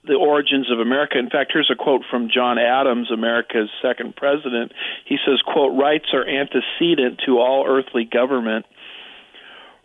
[0.06, 1.18] the origins of America.
[1.18, 4.72] In fact, here's a quote from John Adams, America's second president.
[5.06, 8.66] He says, "quote Rights are antecedent to all earthly government."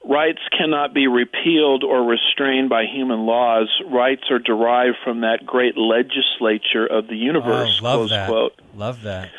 [0.04, 3.68] Rights cannot be repealed or restrained by human laws.
[3.84, 7.80] Rights are derived from that great legislature of the universe.
[7.80, 8.28] Oh, love close that.
[8.28, 8.60] quote.
[8.76, 9.30] Love that.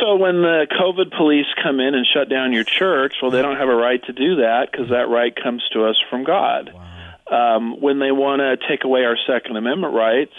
[0.00, 3.56] So when the COVID police come in and shut down your church, well, they don't
[3.56, 6.72] have a right to do that because that right comes to us from God.
[6.72, 6.95] Wow.
[7.30, 10.34] Um, when they want to take away our Second Amendment rights,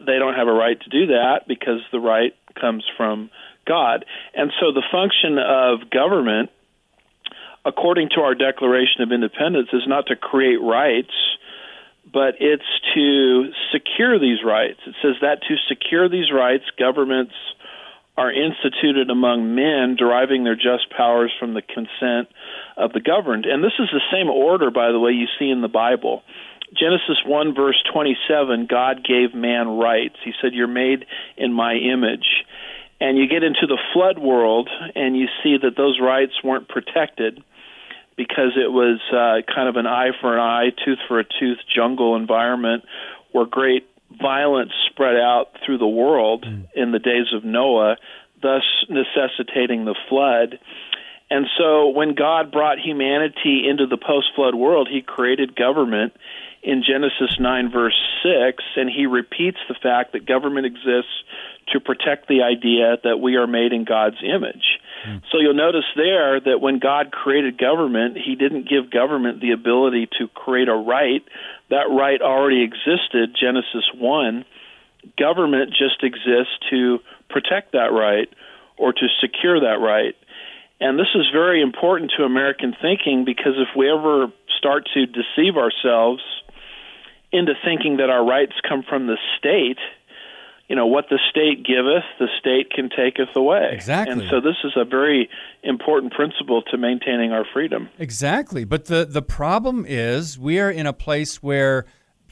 [0.00, 3.30] they don't have a right to do that because the right comes from
[3.66, 4.04] God.
[4.34, 6.50] And so the function of government
[7.64, 11.12] according to our Declaration of Independence, is not to create rights,
[12.12, 12.62] but it's
[12.94, 14.78] to secure these rights.
[14.86, 17.32] It says that to secure these rights, governments
[18.16, 22.28] are instituted among men, deriving their just powers from the consent
[22.76, 23.46] of the governed.
[23.46, 26.22] And this is the same order, by the way, you see in the Bible.
[26.72, 30.16] Genesis 1, verse 27, God gave man rights.
[30.24, 31.06] He said, You're made
[31.36, 32.44] in my image.
[33.00, 37.42] And you get into the flood world, and you see that those rights weren't protected
[38.16, 41.58] because it was uh, kind of an eye for an eye, tooth for a tooth
[41.74, 42.84] jungle environment
[43.32, 43.88] where great
[44.20, 46.66] violence spread out through the world mm.
[46.74, 47.96] in the days of Noah,
[48.40, 50.58] thus necessitating the flood.
[51.30, 56.12] And so when God brought humanity into the post flood world, he created government
[56.62, 61.12] in Genesis 9, verse 6, and he repeats the fact that government exists
[61.72, 64.80] to protect the idea that we are made in God's image.
[65.06, 65.22] Mm.
[65.30, 70.08] So you'll notice there that when God created government, he didn't give government the ability
[70.18, 71.22] to create a right.
[71.70, 74.44] That right already existed, Genesis 1.
[75.18, 78.28] Government just exists to protect that right
[78.76, 80.16] or to secure that right.
[80.80, 84.26] And this is very important to American thinking because if we ever
[84.58, 86.22] start to deceive ourselves
[87.32, 89.78] into thinking that our rights come from the state,
[90.68, 93.70] you know what the state giveth the state can taketh away.
[93.72, 94.12] Exactly.
[94.12, 95.28] And so this is a very
[95.62, 97.88] important principle to maintaining our freedom.
[97.98, 98.64] Exactly.
[98.64, 101.84] But the the problem is we are in a place where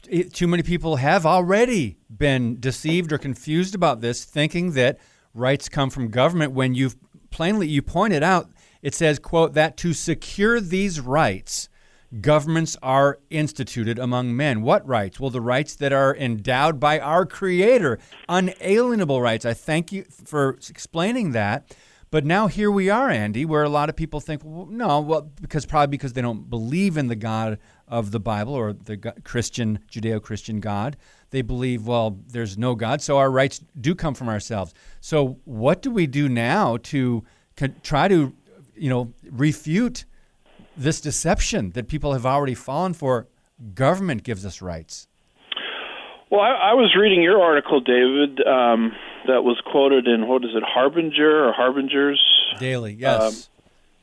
[0.09, 4.99] it, too many people have already been deceived or confused about this thinking that
[5.33, 6.95] rights come from government when you've
[7.33, 8.49] plainly you pointed out
[8.81, 11.67] it says quote that to secure these rights
[12.21, 14.61] governments are instituted among men.
[14.61, 15.19] What rights?
[15.19, 17.97] Well, the rights that are endowed by our Creator,
[18.29, 19.45] unalienable rights.
[19.45, 21.75] I thank you for explaining that.
[22.11, 25.31] But now here we are, Andy, where a lot of people think, well, no, well,
[25.41, 27.57] because probably because they don't believe in the God
[27.87, 30.95] of the Bible or the Christian, Judeo Christian God.
[31.33, 34.73] They believe, well, there's no God, so our rights do come from ourselves.
[35.01, 37.23] So what do we do now to
[37.81, 38.33] try to,
[38.75, 40.05] you know, refute
[40.77, 43.27] this deception that people have already fallen for.
[43.73, 45.07] Government gives us rights.
[46.29, 48.91] Well, I, I was reading your article, David, um,
[49.27, 52.21] that was quoted in what is it, Harbinger or Harbingers
[52.59, 52.93] Daily?
[52.93, 53.49] Yes.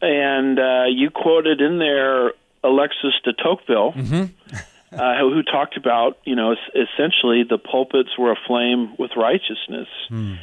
[0.03, 2.33] Um, and uh, you quoted in there
[2.65, 4.57] Alexis de Tocqueville, Mm-hmm.
[4.93, 9.89] uh, who, talked about you know es- essentially the pulpits were aflame with righteousness.
[10.09, 10.35] Hmm.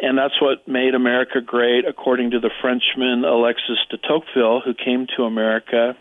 [0.00, 5.06] And that's what made America great, according to the Frenchman Alexis de Tocqueville, who came
[5.16, 5.96] to America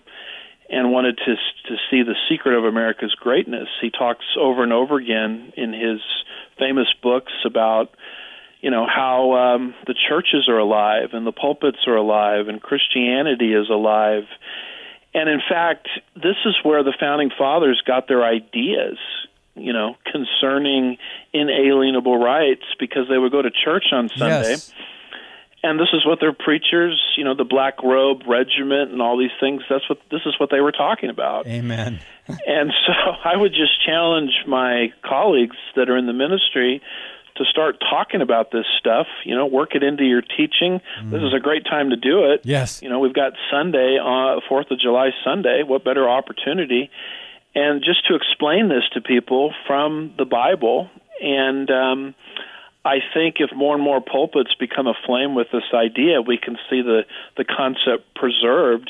[0.71, 3.67] and wanted to to see the secret of America's greatness.
[3.81, 5.99] He talks over and over again in his
[6.57, 7.89] famous books about
[8.61, 13.53] you know how um, the churches are alive and the pulpits are alive and Christianity
[13.53, 14.23] is alive.
[15.13, 18.97] And in fact, this is where the founding fathers got their ideas,
[19.55, 20.97] you know, concerning
[21.33, 24.73] inalienable rights because they would go to church on Sunday Yes.
[25.63, 29.35] and this is what their preachers, you know, the Black Robe Regiment and all these
[29.39, 29.61] things.
[29.69, 31.47] That's what this is what they were talking about.
[31.47, 31.99] Amen.
[32.47, 32.93] And so
[33.25, 36.81] I would just challenge my colleagues that are in the ministry
[37.43, 39.07] to start talking about this stuff.
[39.25, 40.81] You know, work it into your teaching.
[41.03, 42.41] This is a great time to do it.
[42.43, 42.81] Yes.
[42.81, 45.63] You know, we've got Sunday, uh, Fourth of July Sunday.
[45.63, 46.89] What better opportunity?
[47.53, 50.89] And just to explain this to people from the Bible.
[51.21, 52.15] And um,
[52.83, 56.81] I think if more and more pulpits become aflame with this idea, we can see
[56.81, 57.01] the
[57.37, 58.89] the concept preserved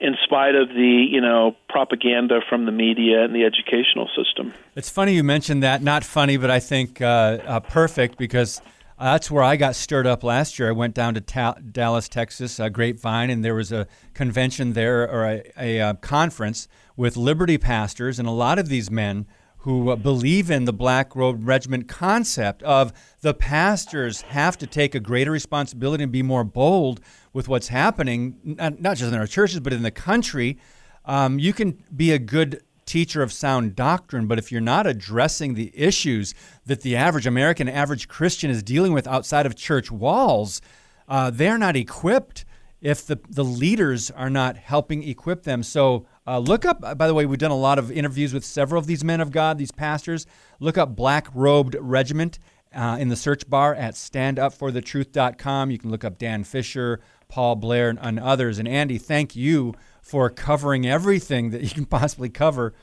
[0.00, 4.52] in spite of the you know propaganda from the media and the educational system.
[4.74, 5.82] It's funny you mentioned that.
[5.82, 8.60] Not funny, but I think uh, uh, perfect because
[8.98, 10.68] that's where I got stirred up last year.
[10.68, 15.08] I went down to Ta- Dallas, Texas, uh, Grapevine, and there was a convention there
[15.08, 19.26] or a, a, uh conference with Liberty pastors, and a lot of these men
[19.64, 22.92] who uh, believe in the Black Robe Regiment concept of
[23.22, 27.00] the pastors have to take a greater responsibility and be more bold
[27.32, 30.58] with what's happening, not, not just in our churches, but in the country.
[31.06, 35.54] Um, you can be a good teacher of sound doctrine, but if you're not addressing
[35.54, 36.34] the issues
[36.66, 40.60] that the average American, average Christian is dealing with outside of church walls,
[41.08, 42.44] uh, they're not equipped
[42.82, 45.62] if the, the leaders are not helping equip them.
[45.62, 48.78] So uh, look up, by the way, we've done a lot of interviews with several
[48.78, 50.26] of these men of God, these pastors.
[50.58, 52.38] Look up Black Robed Regiment
[52.74, 55.70] uh, in the search bar at standupforthetruth.com.
[55.70, 58.58] You can look up Dan Fisher, Paul Blair, and, and others.
[58.58, 62.74] And Andy, thank you for covering everything that you can possibly cover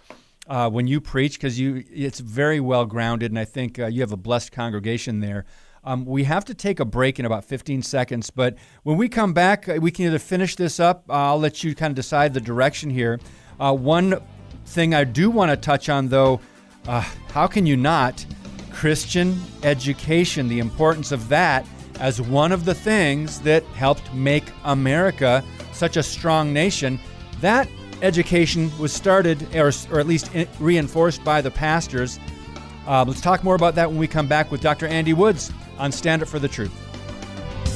[0.48, 4.02] uh, when you preach because you it's very well grounded, and I think uh, you
[4.02, 5.46] have a blessed congregation there.
[5.84, 9.34] Um, we have to take a break in about 15 seconds, but when we come
[9.34, 11.04] back, uh, we can either finish this up.
[11.10, 13.20] Uh, I'll let you kind of decide the direction here.
[13.60, 14.22] Uh, one
[14.66, 16.40] thing I do want to touch on, though,
[16.88, 18.24] uh, how can you not?
[18.72, 21.66] Christian education, the importance of that
[22.00, 27.00] as one of the things that helped make America such a strong nation.
[27.42, 27.68] That
[28.02, 32.20] education was started, or, or at least reinforced by the pastors.
[32.88, 34.88] Uh, let's talk more about that when we come back with Dr.
[34.88, 35.52] Andy Woods
[35.82, 36.72] on Stand Up for the Truth.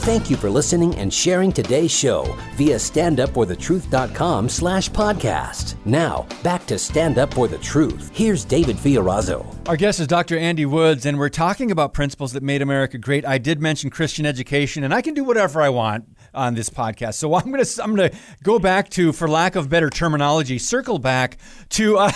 [0.05, 5.75] Thank you for listening and sharing today's show via standupforthetruth.com slash podcast.
[5.83, 8.11] Now, back to Stand Up for the Truth.
[8.13, 9.43] Here's David Fiorazo.
[9.67, 10.37] Our guest is Dr.
[10.37, 13.25] Andy Woods, and we're talking about principles that made America great.
[13.25, 16.05] I did mention Christian education, and I can do whatever I want
[16.35, 17.15] on this podcast.
[17.15, 18.11] So I'm going to I'm to
[18.43, 21.37] go back to, for lack of better terminology, circle back
[21.69, 22.11] to uh,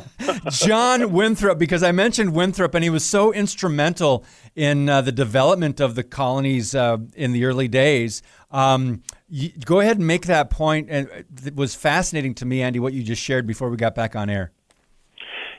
[0.50, 4.24] John Winthrop because I mentioned Winthrop, and he was so instrumental
[4.56, 8.22] in uh, the development of the colonies uh, in the early days.
[8.50, 11.08] Um, you, go ahead and make that point, and
[11.44, 14.30] it was fascinating to me, Andy, what you just shared before we got back on
[14.30, 14.52] air.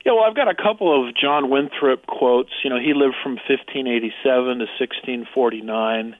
[0.05, 2.51] Yeah, well, I've got a couple of John Winthrop quotes.
[2.63, 6.15] You know, he lived from 1587 to 1649,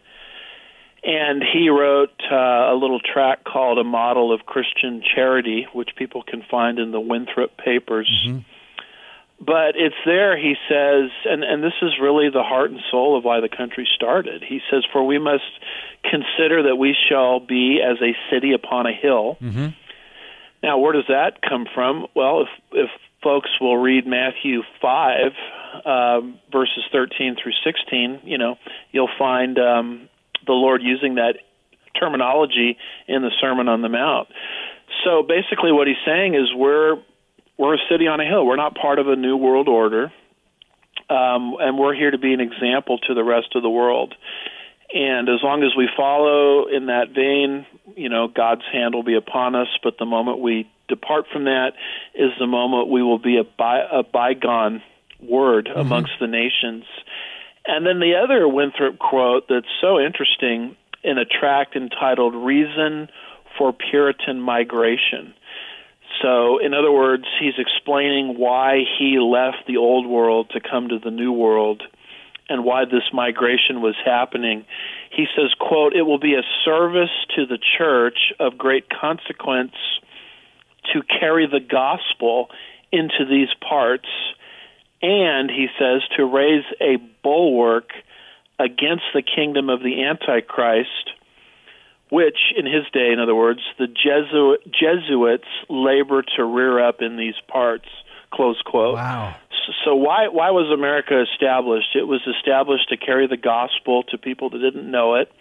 [1.04, 6.24] and he wrote uh, a little tract called "A Model of Christian Charity," which people
[6.24, 8.10] can find in the Winthrop Papers.
[8.28, 8.40] Mm-hmm.
[9.42, 13.24] But it's there, he says, and, and this is really the heart and soul of
[13.24, 14.44] why the country started.
[14.44, 15.44] He says, For we must
[16.04, 19.38] consider that we shall be as a city upon a hill.
[19.42, 19.68] Mm-hmm.
[20.62, 22.08] Now, where does that come from?
[22.16, 22.90] Well, if, if
[23.24, 25.32] folks will read Matthew 5,
[25.86, 28.58] um, verses 13 through 16, you know,
[28.92, 30.10] you'll find um,
[30.50, 31.38] the Lord using that
[32.00, 32.78] terminology
[33.08, 34.28] in the Sermon on the Mount.
[35.04, 36.98] So basically, what he's saying is we're
[37.58, 38.46] we're a city on a hill.
[38.46, 40.12] We're not part of a new world order,
[41.10, 44.16] um, and we're here to be an example to the rest of the world.
[44.92, 49.16] And as long as we follow in that vein, you know, God's hand will be
[49.16, 49.68] upon us.
[49.84, 51.74] But the moment we depart from that
[52.16, 54.82] is the moment we will be a, by, a bygone
[55.22, 55.80] word mm-hmm.
[55.80, 56.86] amongst the nations.
[57.70, 63.10] And then the other Winthrop quote that's so interesting in a tract entitled Reason
[63.60, 65.36] for Puritan Migration.
[66.20, 70.98] So, in other words, he's explaining why he left the old world to come to
[70.98, 71.84] the new world.
[72.52, 74.66] and why this migration was happening.
[75.12, 79.76] He says, quote, it will be a service to the church of great consequence
[80.92, 82.50] to carry the gospel
[82.92, 84.08] into these parts
[85.02, 87.90] and he says to raise a bulwark
[88.60, 91.12] against the kingdom of the antichrist
[92.12, 97.18] which in his day in other words the Jesuit, Jesuits labor to rear up in
[97.18, 97.86] these parts
[98.32, 98.96] close quote.
[98.96, 99.36] Wow.
[99.86, 101.96] So why why was America established?
[101.96, 105.32] It was established to carry the gospel to people that didn't know it,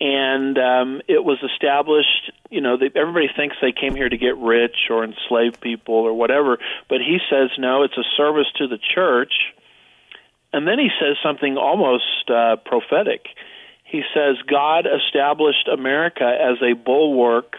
[0.00, 2.32] and um, it was established.
[2.50, 6.12] You know, they, everybody thinks they came here to get rich or enslave people or
[6.12, 7.82] whatever, but he says no.
[7.82, 9.32] It's a service to the church,
[10.52, 13.26] and then he says something almost uh, prophetic.
[13.84, 17.56] He says God established America as a bulwark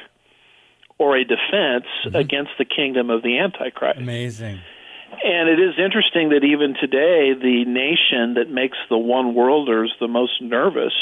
[0.97, 2.15] or a defense mm-hmm.
[2.15, 3.99] against the kingdom of the Antichrist.
[3.99, 4.59] Amazing.
[5.23, 10.07] And it is interesting that even today, the nation that makes the one worlders the
[10.07, 10.93] most nervous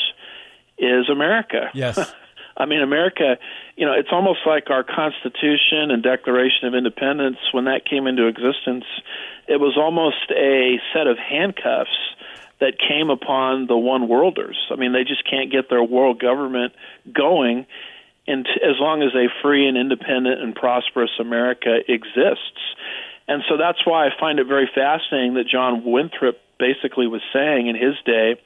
[0.77, 1.69] is America.
[1.73, 2.13] Yes.
[2.57, 3.37] I mean, America,
[3.75, 8.27] you know, it's almost like our Constitution and Declaration of Independence, when that came into
[8.27, 8.85] existence,
[9.47, 11.97] it was almost a set of handcuffs
[12.61, 14.57] that came upon the one worlders.
[14.71, 16.73] I mean, they just can't get their world government
[17.13, 17.65] going
[18.27, 22.57] and as long as a free and independent and prosperous America exists.
[23.27, 27.67] And so that's why I find it very fascinating that John Winthrop basically was saying
[27.67, 28.39] in his day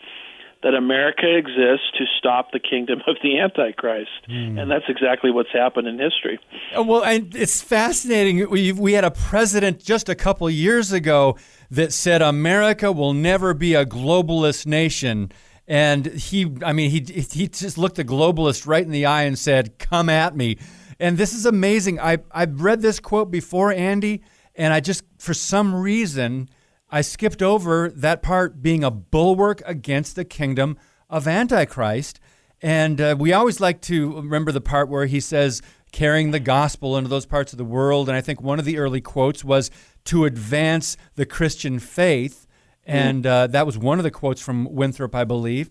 [0.62, 4.10] that America exists to stop the kingdom of the Antichrist.
[4.30, 4.62] Mm.
[4.62, 6.38] And that's exactly what's happened in history.
[6.78, 8.50] Uh, well, and it's fascinating.
[8.50, 11.38] We, we had a president just a couple years ago
[11.72, 15.32] that said America will never be a globalist nation.
[15.66, 19.40] And he, I mean, he, he just looked the globalist right in the eye and
[19.40, 20.58] said, Come at me.
[21.00, 22.02] And this is amazing.
[22.02, 24.22] I, I've read this quote before, Andy,
[24.56, 26.50] and I just, for some reason,
[26.92, 30.78] I skipped over that part being a bulwark against the kingdom
[31.10, 32.20] of Antichrist.
[32.62, 35.62] And uh, we always like to remember the part where he says,
[35.92, 38.10] carrying the gospel into those parts of the world.
[38.10, 39.72] And I think one of the early quotes was
[40.06, 42.48] to advance the Christian faith.
[42.86, 45.70] And uh, that was one of the quotes from Winthrop, I believe,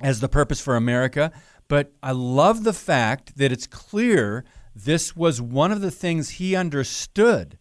[0.00, 1.32] as the purpose for America.
[1.68, 4.44] But I love the fact that it's clear
[4.74, 7.58] this was one of the things he understood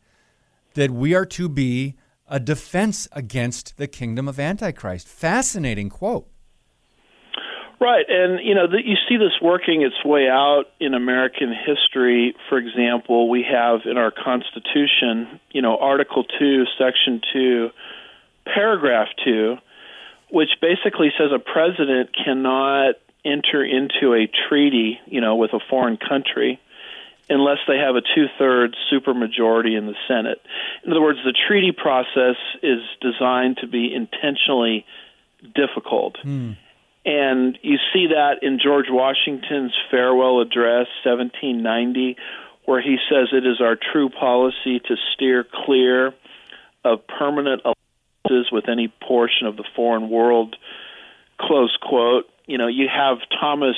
[0.76, 1.96] that we are to be
[2.28, 5.08] a defense against the kingdom of Antichrist.
[5.08, 6.28] Fascinating quote.
[7.80, 12.34] Right, and you know the, you see this working its way out in American history.
[12.48, 17.70] For example, we have in our Constitution, you know, Article Two, Section Two,
[18.46, 19.58] Paragraph Two,
[20.32, 22.96] which basically says a president cannot
[23.26, 26.62] enter into a treaty, you know, with a foreign country
[27.30, 30.42] unless they have a two thirds supermajority in the Senate.
[30.84, 34.86] In other words, the treaty process is designed to be intentionally
[35.54, 36.18] difficult.
[36.24, 36.58] Mm.
[37.06, 42.18] And you see that in George Washington's farewell address, 1790,
[42.66, 46.14] where he says it is our true policy to steer clear
[46.84, 50.56] of permanent alliances with any portion of the foreign world.
[51.40, 52.26] Close quote.
[52.48, 53.76] You know, you have Thomas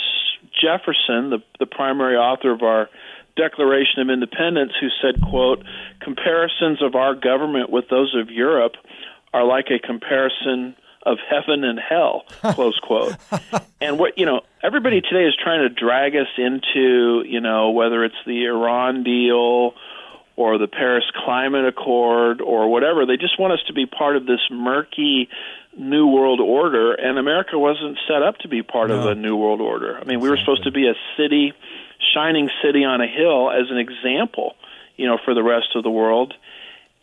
[0.61, 2.89] Jefferson, the the primary author of our
[3.37, 5.63] Declaration of Independence who said, quote,
[6.01, 8.73] comparisons of our government with those of Europe
[9.33, 13.15] are like a comparison of heaven and hell, close quote.
[13.79, 18.03] and what, you know, everybody today is trying to drag us into, you know, whether
[18.03, 19.73] it's the Iran deal
[20.35, 23.05] or the Paris Climate Accord or whatever.
[23.05, 25.29] They just want us to be part of this murky
[25.77, 28.99] new world order and America wasn't set up to be part no.
[28.99, 29.97] of a new world order.
[29.99, 31.53] I mean, we were supposed to be a city
[32.13, 34.55] shining city on a hill as an example,
[34.95, 36.33] you know, for the rest of the world.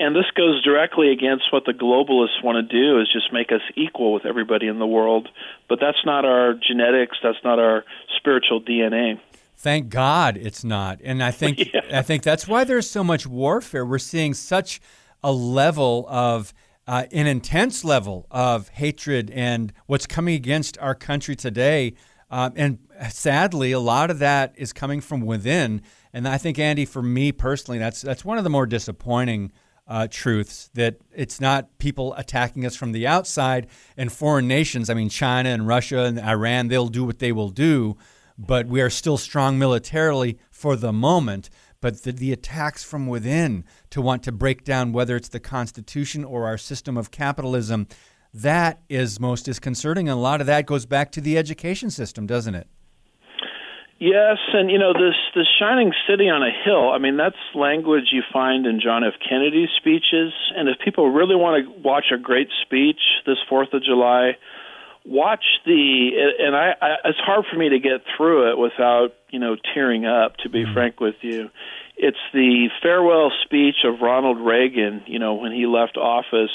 [0.01, 3.61] And this goes directly against what the globalists want to do is just make us
[3.77, 5.29] equal with everybody in the world.
[5.69, 7.85] But that's not our genetics, that's not our
[8.17, 9.21] spiritual DNA.
[9.57, 11.01] Thank God it's not.
[11.05, 11.81] And I think yeah.
[11.93, 13.87] I think that's why there's so much warfare.
[13.87, 14.81] We're seeing such
[15.23, 16.53] a level of
[16.87, 21.95] uh, an intense level of hatred and what's coming against our country today.
[22.31, 22.79] Um, and
[23.11, 25.83] sadly, a lot of that is coming from within.
[26.13, 29.53] And I think, Andy, for me personally, that's that's one of the more disappointing
[29.87, 33.67] uh, truths that it's not people attacking us from the outside
[33.97, 34.89] and foreign nations.
[34.89, 37.97] I mean, China and Russia and Iran, they'll do what they will do,
[38.39, 41.51] but we are still strong militarily for the moment.
[41.81, 46.25] But the, the attacks from within to want to break down whether it's the Constitution
[46.25, 47.89] or our system of capitalism,
[48.35, 50.09] that is most disconcerting.
[50.09, 52.67] And a lot of that goes back to the education system, doesn't it?
[54.01, 56.91] Yes, and you know this the shining city on a hill.
[56.91, 59.15] I mean, that's language you find in John F.
[59.27, 60.33] Kennedy's speeches.
[60.57, 64.33] And if people really want to watch a great speech this Fourth of July,
[65.07, 66.11] watch the.
[66.41, 70.07] And I, I, it's hard for me to get through it without you know tearing
[70.07, 70.37] up.
[70.39, 70.75] To be mm-hmm.
[70.75, 71.49] frank with you,
[71.97, 75.05] it's the farewell speech of Ronald Reagan.
[75.07, 76.51] You know when he left office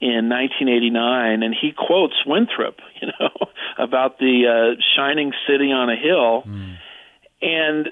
[0.00, 3.30] in 1989, and he quotes Winthrop, you know,
[3.78, 4.44] about the
[4.76, 6.42] uh, shining city on a hill.
[6.46, 6.76] Mm.
[7.42, 7.88] And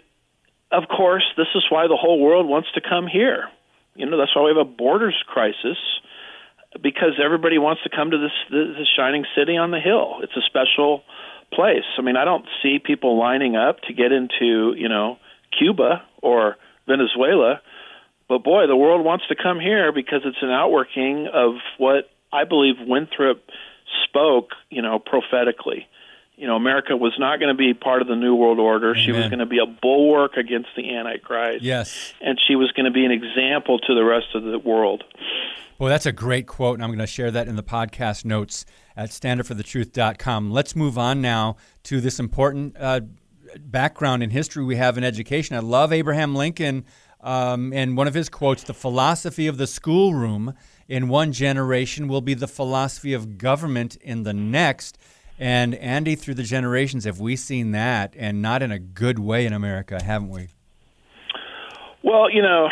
[0.71, 3.49] of course, this is why the whole world wants to come here.
[3.95, 5.79] You know, that's why we have a borders crisis
[6.83, 10.17] because everybody wants to come to this this shining city on the hill.
[10.23, 11.03] It's a special
[11.53, 11.87] place.
[11.99, 15.19] I mean, I don't see people lining up to get into, you know,
[15.57, 16.57] Cuba or
[16.89, 17.61] Venezuela
[18.35, 22.43] but boy, the world wants to come here because it's an outworking of what I
[22.43, 23.45] believe Winthrop
[24.03, 25.87] spoke, you know, prophetically.
[26.35, 28.91] You know, America was not going to be part of the New World Order.
[28.91, 29.05] Amen.
[29.05, 31.63] She was going to be a bulwark against the Antichrist.
[31.63, 32.13] Yes.
[32.21, 35.05] And she was going to be an example to the rest of the world.
[35.79, 38.67] Well, that's a great quote, and I'm going to share that in the podcast notes
[38.97, 40.51] at standupforthetruth.com.
[40.51, 43.03] Let's move on now to this important uh,
[43.61, 45.55] background in history we have in education.
[45.55, 46.85] I love Abraham Lincoln
[47.25, 50.55] um, and one of his quotes the philosophy of the schoolroom
[50.89, 54.99] in one generation will be the philosophy of government in the next.
[55.39, 59.47] And Andy, through the generations, have we seen that, and not in a good way
[59.47, 60.49] in America, haven't we?
[62.05, 62.69] Well, you know,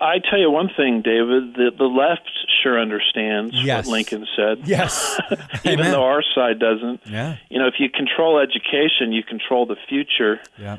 [0.00, 1.54] I tell you one thing, David.
[1.54, 2.30] The, the left
[2.62, 3.84] sure understands yes.
[3.84, 4.66] what Lincoln said.
[4.66, 5.20] Yes,
[5.64, 5.90] even Amen.
[5.90, 7.00] though our side doesn't.
[7.04, 7.36] Yeah.
[7.50, 10.40] You know, if you control education, you control the future.
[10.56, 10.78] Yeah.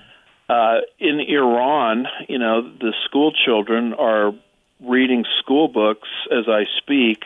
[0.50, 4.34] Uh, in Iran, you know, the school children are
[4.80, 7.24] reading school books as I speak,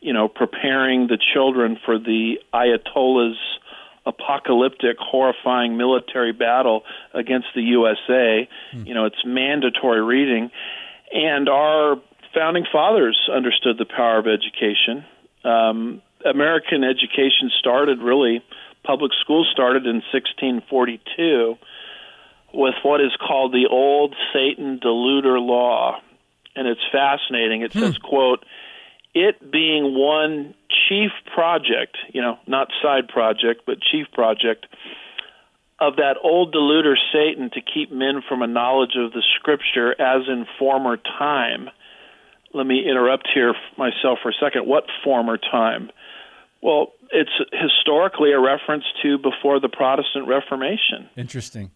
[0.00, 3.38] you know, preparing the children for the Ayatollah's
[4.06, 8.48] apocalyptic, horrifying military battle against the USA.
[8.72, 8.86] Hmm.
[8.86, 10.50] You know, it's mandatory reading.
[11.12, 11.96] And our
[12.34, 15.04] founding fathers understood the power of education.
[15.44, 18.42] Um, American education started really,
[18.84, 21.56] public schools started in 1642
[22.54, 26.00] with what is called the old Satan deluder law.
[26.56, 27.62] And it's fascinating.
[27.62, 27.80] It hmm.
[27.80, 28.44] says, quote,
[29.14, 30.54] it being one
[30.88, 34.66] chief project, you know, not side project, but chief project
[35.80, 40.22] of that old deluder Satan to keep men from a knowledge of the scripture as
[40.28, 41.68] in former time.
[42.52, 44.66] Let me interrupt here myself for a second.
[44.66, 45.90] What former time?
[46.62, 51.08] Well, it's historically a reference to before the Protestant Reformation.
[51.16, 51.72] Interesting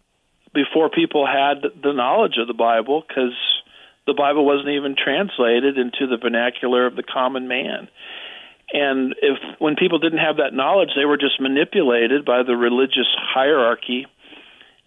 [0.55, 3.37] before people had the knowledge of the Bible because
[4.07, 7.89] the Bible wasn't even translated into the vernacular of the common man.
[8.73, 13.09] And if when people didn't have that knowledge, they were just manipulated by the religious
[13.17, 14.07] hierarchy,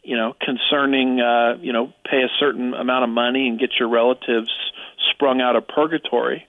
[0.04, 3.90] you know, concerning uh, you know, pay a certain amount of money and get your
[3.90, 4.52] relatives
[5.12, 6.48] sprung out of purgatory.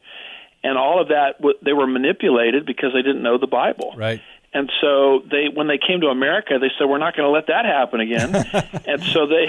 [0.64, 3.94] And all of that they were manipulated because they didn't know the Bible.
[3.96, 4.20] Right.
[4.54, 7.46] And so they, when they came to America, they said, "We're not going to let
[7.46, 8.34] that happen again."
[8.86, 9.46] and so they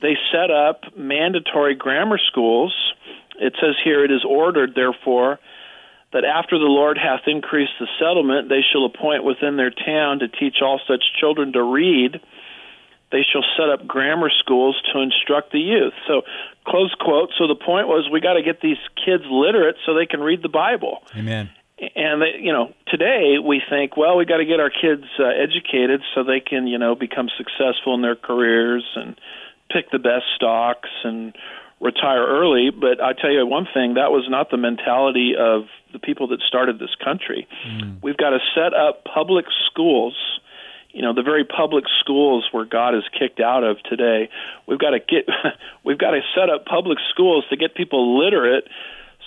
[0.00, 2.74] they set up mandatory grammar schools.
[3.40, 5.38] It says here, "It is ordered, therefore."
[6.12, 10.28] That after the Lord hath increased the settlement, they shall appoint within their town to
[10.28, 12.20] teach all such children to read.
[13.10, 15.92] They shall set up grammar schools to instruct the youth.
[16.06, 16.22] So,
[16.64, 17.30] close quote.
[17.36, 20.40] So the point was, we got to get these kids literate so they can read
[20.40, 21.02] the Bible.
[21.16, 25.04] Amen and they, you know today we think well we got to get our kids
[25.18, 29.16] uh, educated so they can you know become successful in their careers and
[29.70, 31.34] pick the best stocks and
[31.80, 32.70] retire early.
[32.70, 35.62] But i tell you one thing that was not the mentality of
[35.92, 37.46] the people that started this country.
[37.66, 38.02] Mm.
[38.02, 40.16] we've got to set up public schools
[40.90, 44.30] you know the very public schools where god is kicked out of today.
[44.68, 45.26] We've got to get
[45.84, 48.68] we've got to set up public schools to get people literate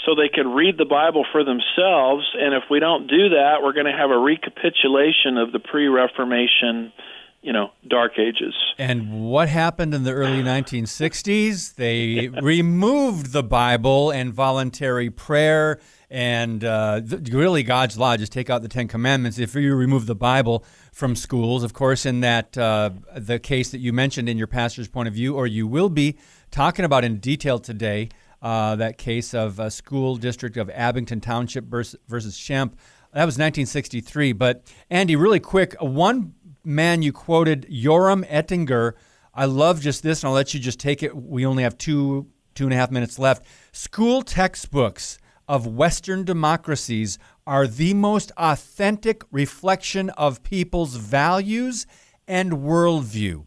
[0.08, 2.26] so they can read the Bible for themselves.
[2.40, 5.88] And if we don't do that, we're going to have a recapitulation of the pre
[5.88, 6.94] Reformation
[7.42, 8.54] you know, dark ages.
[8.78, 11.76] And what happened in the early 1960s?
[11.76, 15.80] They removed the Bible and voluntary prayer
[16.10, 18.18] and uh, th- really God's law.
[18.18, 19.38] Just take out the Ten Commandments.
[19.38, 23.80] If you remove the Bible from schools, of course, in that uh, the case that
[23.80, 26.18] you mentioned in your pastor's point of view, or you will be
[26.52, 28.10] talking about in detail today,
[28.42, 32.74] uh, that case of a school district of Abington Township versus, versus Schempp.
[33.14, 34.34] That was 1963.
[34.34, 36.34] But Andy, really quick, one
[36.64, 38.96] man you quoted, Yoram Ettinger.
[39.34, 41.16] I love just this, and I'll let you just take it.
[41.16, 42.28] We only have two
[42.58, 43.46] two and a half minutes left.
[43.72, 51.86] School textbooks of Western democracies are the most authentic reflection of people's values
[52.28, 53.46] and worldview.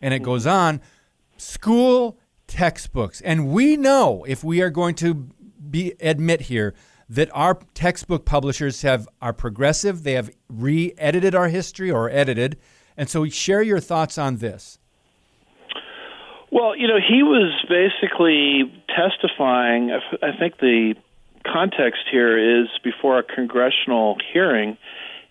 [0.00, 0.80] And it goes on
[1.36, 2.18] school
[2.52, 3.22] textbooks.
[3.22, 5.14] And we know if we are going to
[5.70, 6.74] be admit here
[7.08, 12.58] that our textbook publishers have are progressive, they have re-edited our history or edited.
[12.94, 14.78] And so share your thoughts on this.
[16.50, 19.90] Well, you know, he was basically testifying.
[20.22, 20.94] I think the
[21.50, 24.76] context here is before a congressional hearing,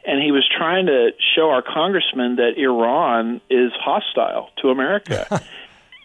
[0.07, 5.39] and he was trying to show our congressman that Iran is hostile to America.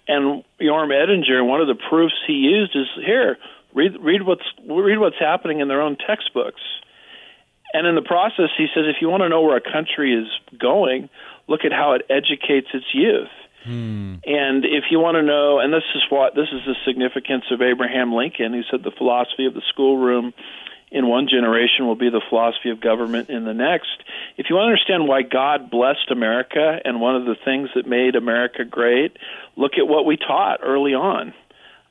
[0.08, 3.38] and Yoram Ettinger, one of the proofs he used is here.
[3.74, 6.60] Read, read what's read what's happening in their own textbooks.
[7.72, 10.28] And in the process, he says, if you want to know where a country is
[10.58, 11.10] going,
[11.48, 13.28] look at how it educates its youth.
[13.64, 14.14] Hmm.
[14.24, 17.60] And if you want to know, and this is what this is the significance of
[17.60, 20.32] Abraham Lincoln, who said the philosophy of the schoolroom
[20.90, 24.02] in one generation will be the philosophy of government in the next.
[24.36, 27.86] If you want to understand why God blessed America and one of the things that
[27.86, 29.16] made America great,
[29.56, 31.34] look at what we taught early on.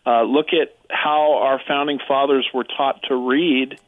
[0.06, 3.80] Uh, look at how our founding fathers were taught to read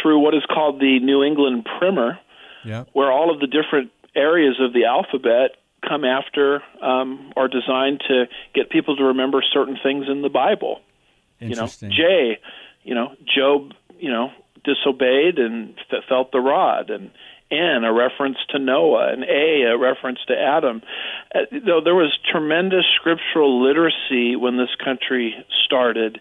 [0.00, 2.18] through what is called the New England Primer,
[2.64, 2.84] yeah.
[2.92, 5.56] where all of the different areas of the alphabet
[5.86, 10.80] come after um, are designed to get people to remember certain things in the Bible.
[11.40, 12.38] You know, J,
[12.84, 13.72] you know, Job,
[14.02, 14.32] you know,
[14.64, 15.74] disobeyed and
[16.08, 17.12] felt the rod, and
[17.52, 20.82] N, a reference to Noah, and A, a reference to Adam.
[21.32, 25.34] Uh, though there was tremendous scriptural literacy when this country
[25.64, 26.20] started,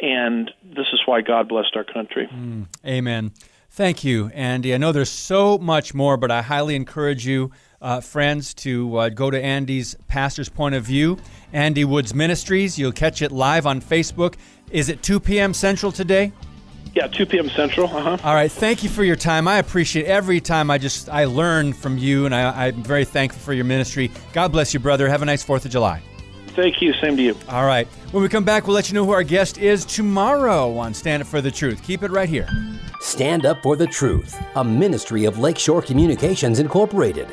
[0.00, 2.28] and this is why God blessed our country.
[2.30, 3.32] Mm, amen.
[3.70, 4.74] Thank you, Andy.
[4.74, 7.50] I know there's so much more, but I highly encourage you
[7.80, 11.18] uh, friends to uh, go to Andy's Pastor's Point of View,
[11.52, 12.78] Andy Woods Ministries.
[12.78, 14.34] You'll catch it live on Facebook.
[14.70, 15.54] Is it 2 p.m.
[15.54, 16.32] Central today?
[16.96, 17.50] Yeah, 2 p.m.
[17.50, 17.94] Central.
[17.94, 18.16] Uh-huh.
[18.24, 18.50] All right.
[18.50, 19.46] Thank you for your time.
[19.46, 23.38] I appreciate every time I just I learn from you, and I, I'm very thankful
[23.38, 24.10] for your ministry.
[24.32, 25.06] God bless you, brother.
[25.06, 26.00] Have a nice Fourth of July.
[26.54, 26.94] Thank you.
[26.94, 27.36] Same to you.
[27.50, 27.86] All right.
[28.12, 31.22] When we come back, we'll let you know who our guest is tomorrow on Stand
[31.22, 31.82] Up for the Truth.
[31.82, 32.48] Keep it right here.
[33.00, 37.28] Stand Up for the Truth, a ministry of Lakeshore Communications Incorporated.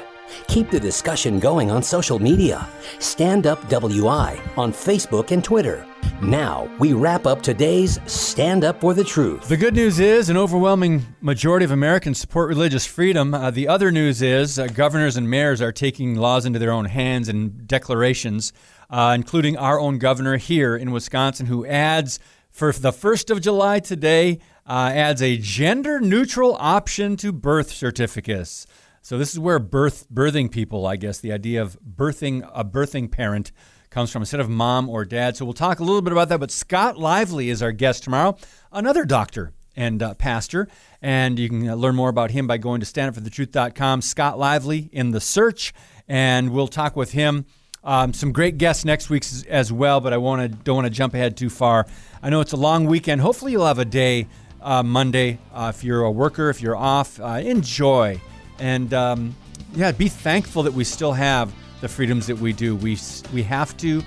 [0.48, 2.68] Keep the discussion going on social media.
[3.00, 5.86] Stand Up WI on Facebook and Twitter.
[6.22, 9.50] Now, we wrap up today's Stand Up for the Truth.
[9.50, 13.34] The good news is an overwhelming majority of Americans support religious freedom.
[13.34, 16.86] Uh, the other news is uh, governors and mayors are taking laws into their own
[16.86, 18.54] hands and declarations,
[18.90, 22.20] uh, including our own governor here in Wisconsin, who adds
[22.52, 28.66] for the 1st of July today, uh, adds a gender neutral option to birth certificates.
[29.04, 33.12] So this is where birth birthing people, I guess, the idea of birthing a birthing
[33.12, 33.52] parent
[33.90, 35.36] comes from instead of mom or dad.
[35.36, 36.40] So we'll talk a little bit about that.
[36.40, 38.38] But Scott Lively is our guest tomorrow,
[38.72, 40.70] another doctor and uh, pastor.
[41.02, 44.02] And you can uh, learn more about him by going to standupforthetruth.com.
[44.02, 45.74] Scott Lively in the search,
[46.08, 47.46] and we'll talk with him.
[47.84, 50.94] Um, some great guests next week as well, but I want to don't want to
[50.94, 51.88] jump ahead too far.
[52.22, 53.20] I know it's a long weekend.
[53.20, 54.30] Hopefully, you'll have a day
[54.62, 55.40] uh, Monday.
[55.54, 58.22] Uh, if you're a worker, if you're off, uh, enjoy
[58.64, 59.36] and um,
[59.76, 62.78] yeah, be thankful that we still have the freedoms that we do.
[62.78, 62.98] We
[63.34, 64.02] we have to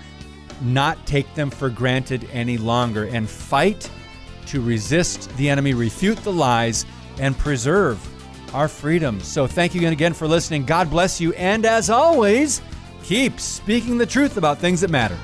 [0.63, 3.91] not take them for granted any longer and fight
[4.47, 6.87] to resist the enemy, refute the lies,
[7.21, 8.01] and preserve
[8.55, 9.27] our freedoms.
[9.27, 10.65] So thank you again for listening.
[10.65, 12.63] God bless you, and as always,
[13.03, 15.19] keep speaking the truth about things that matter.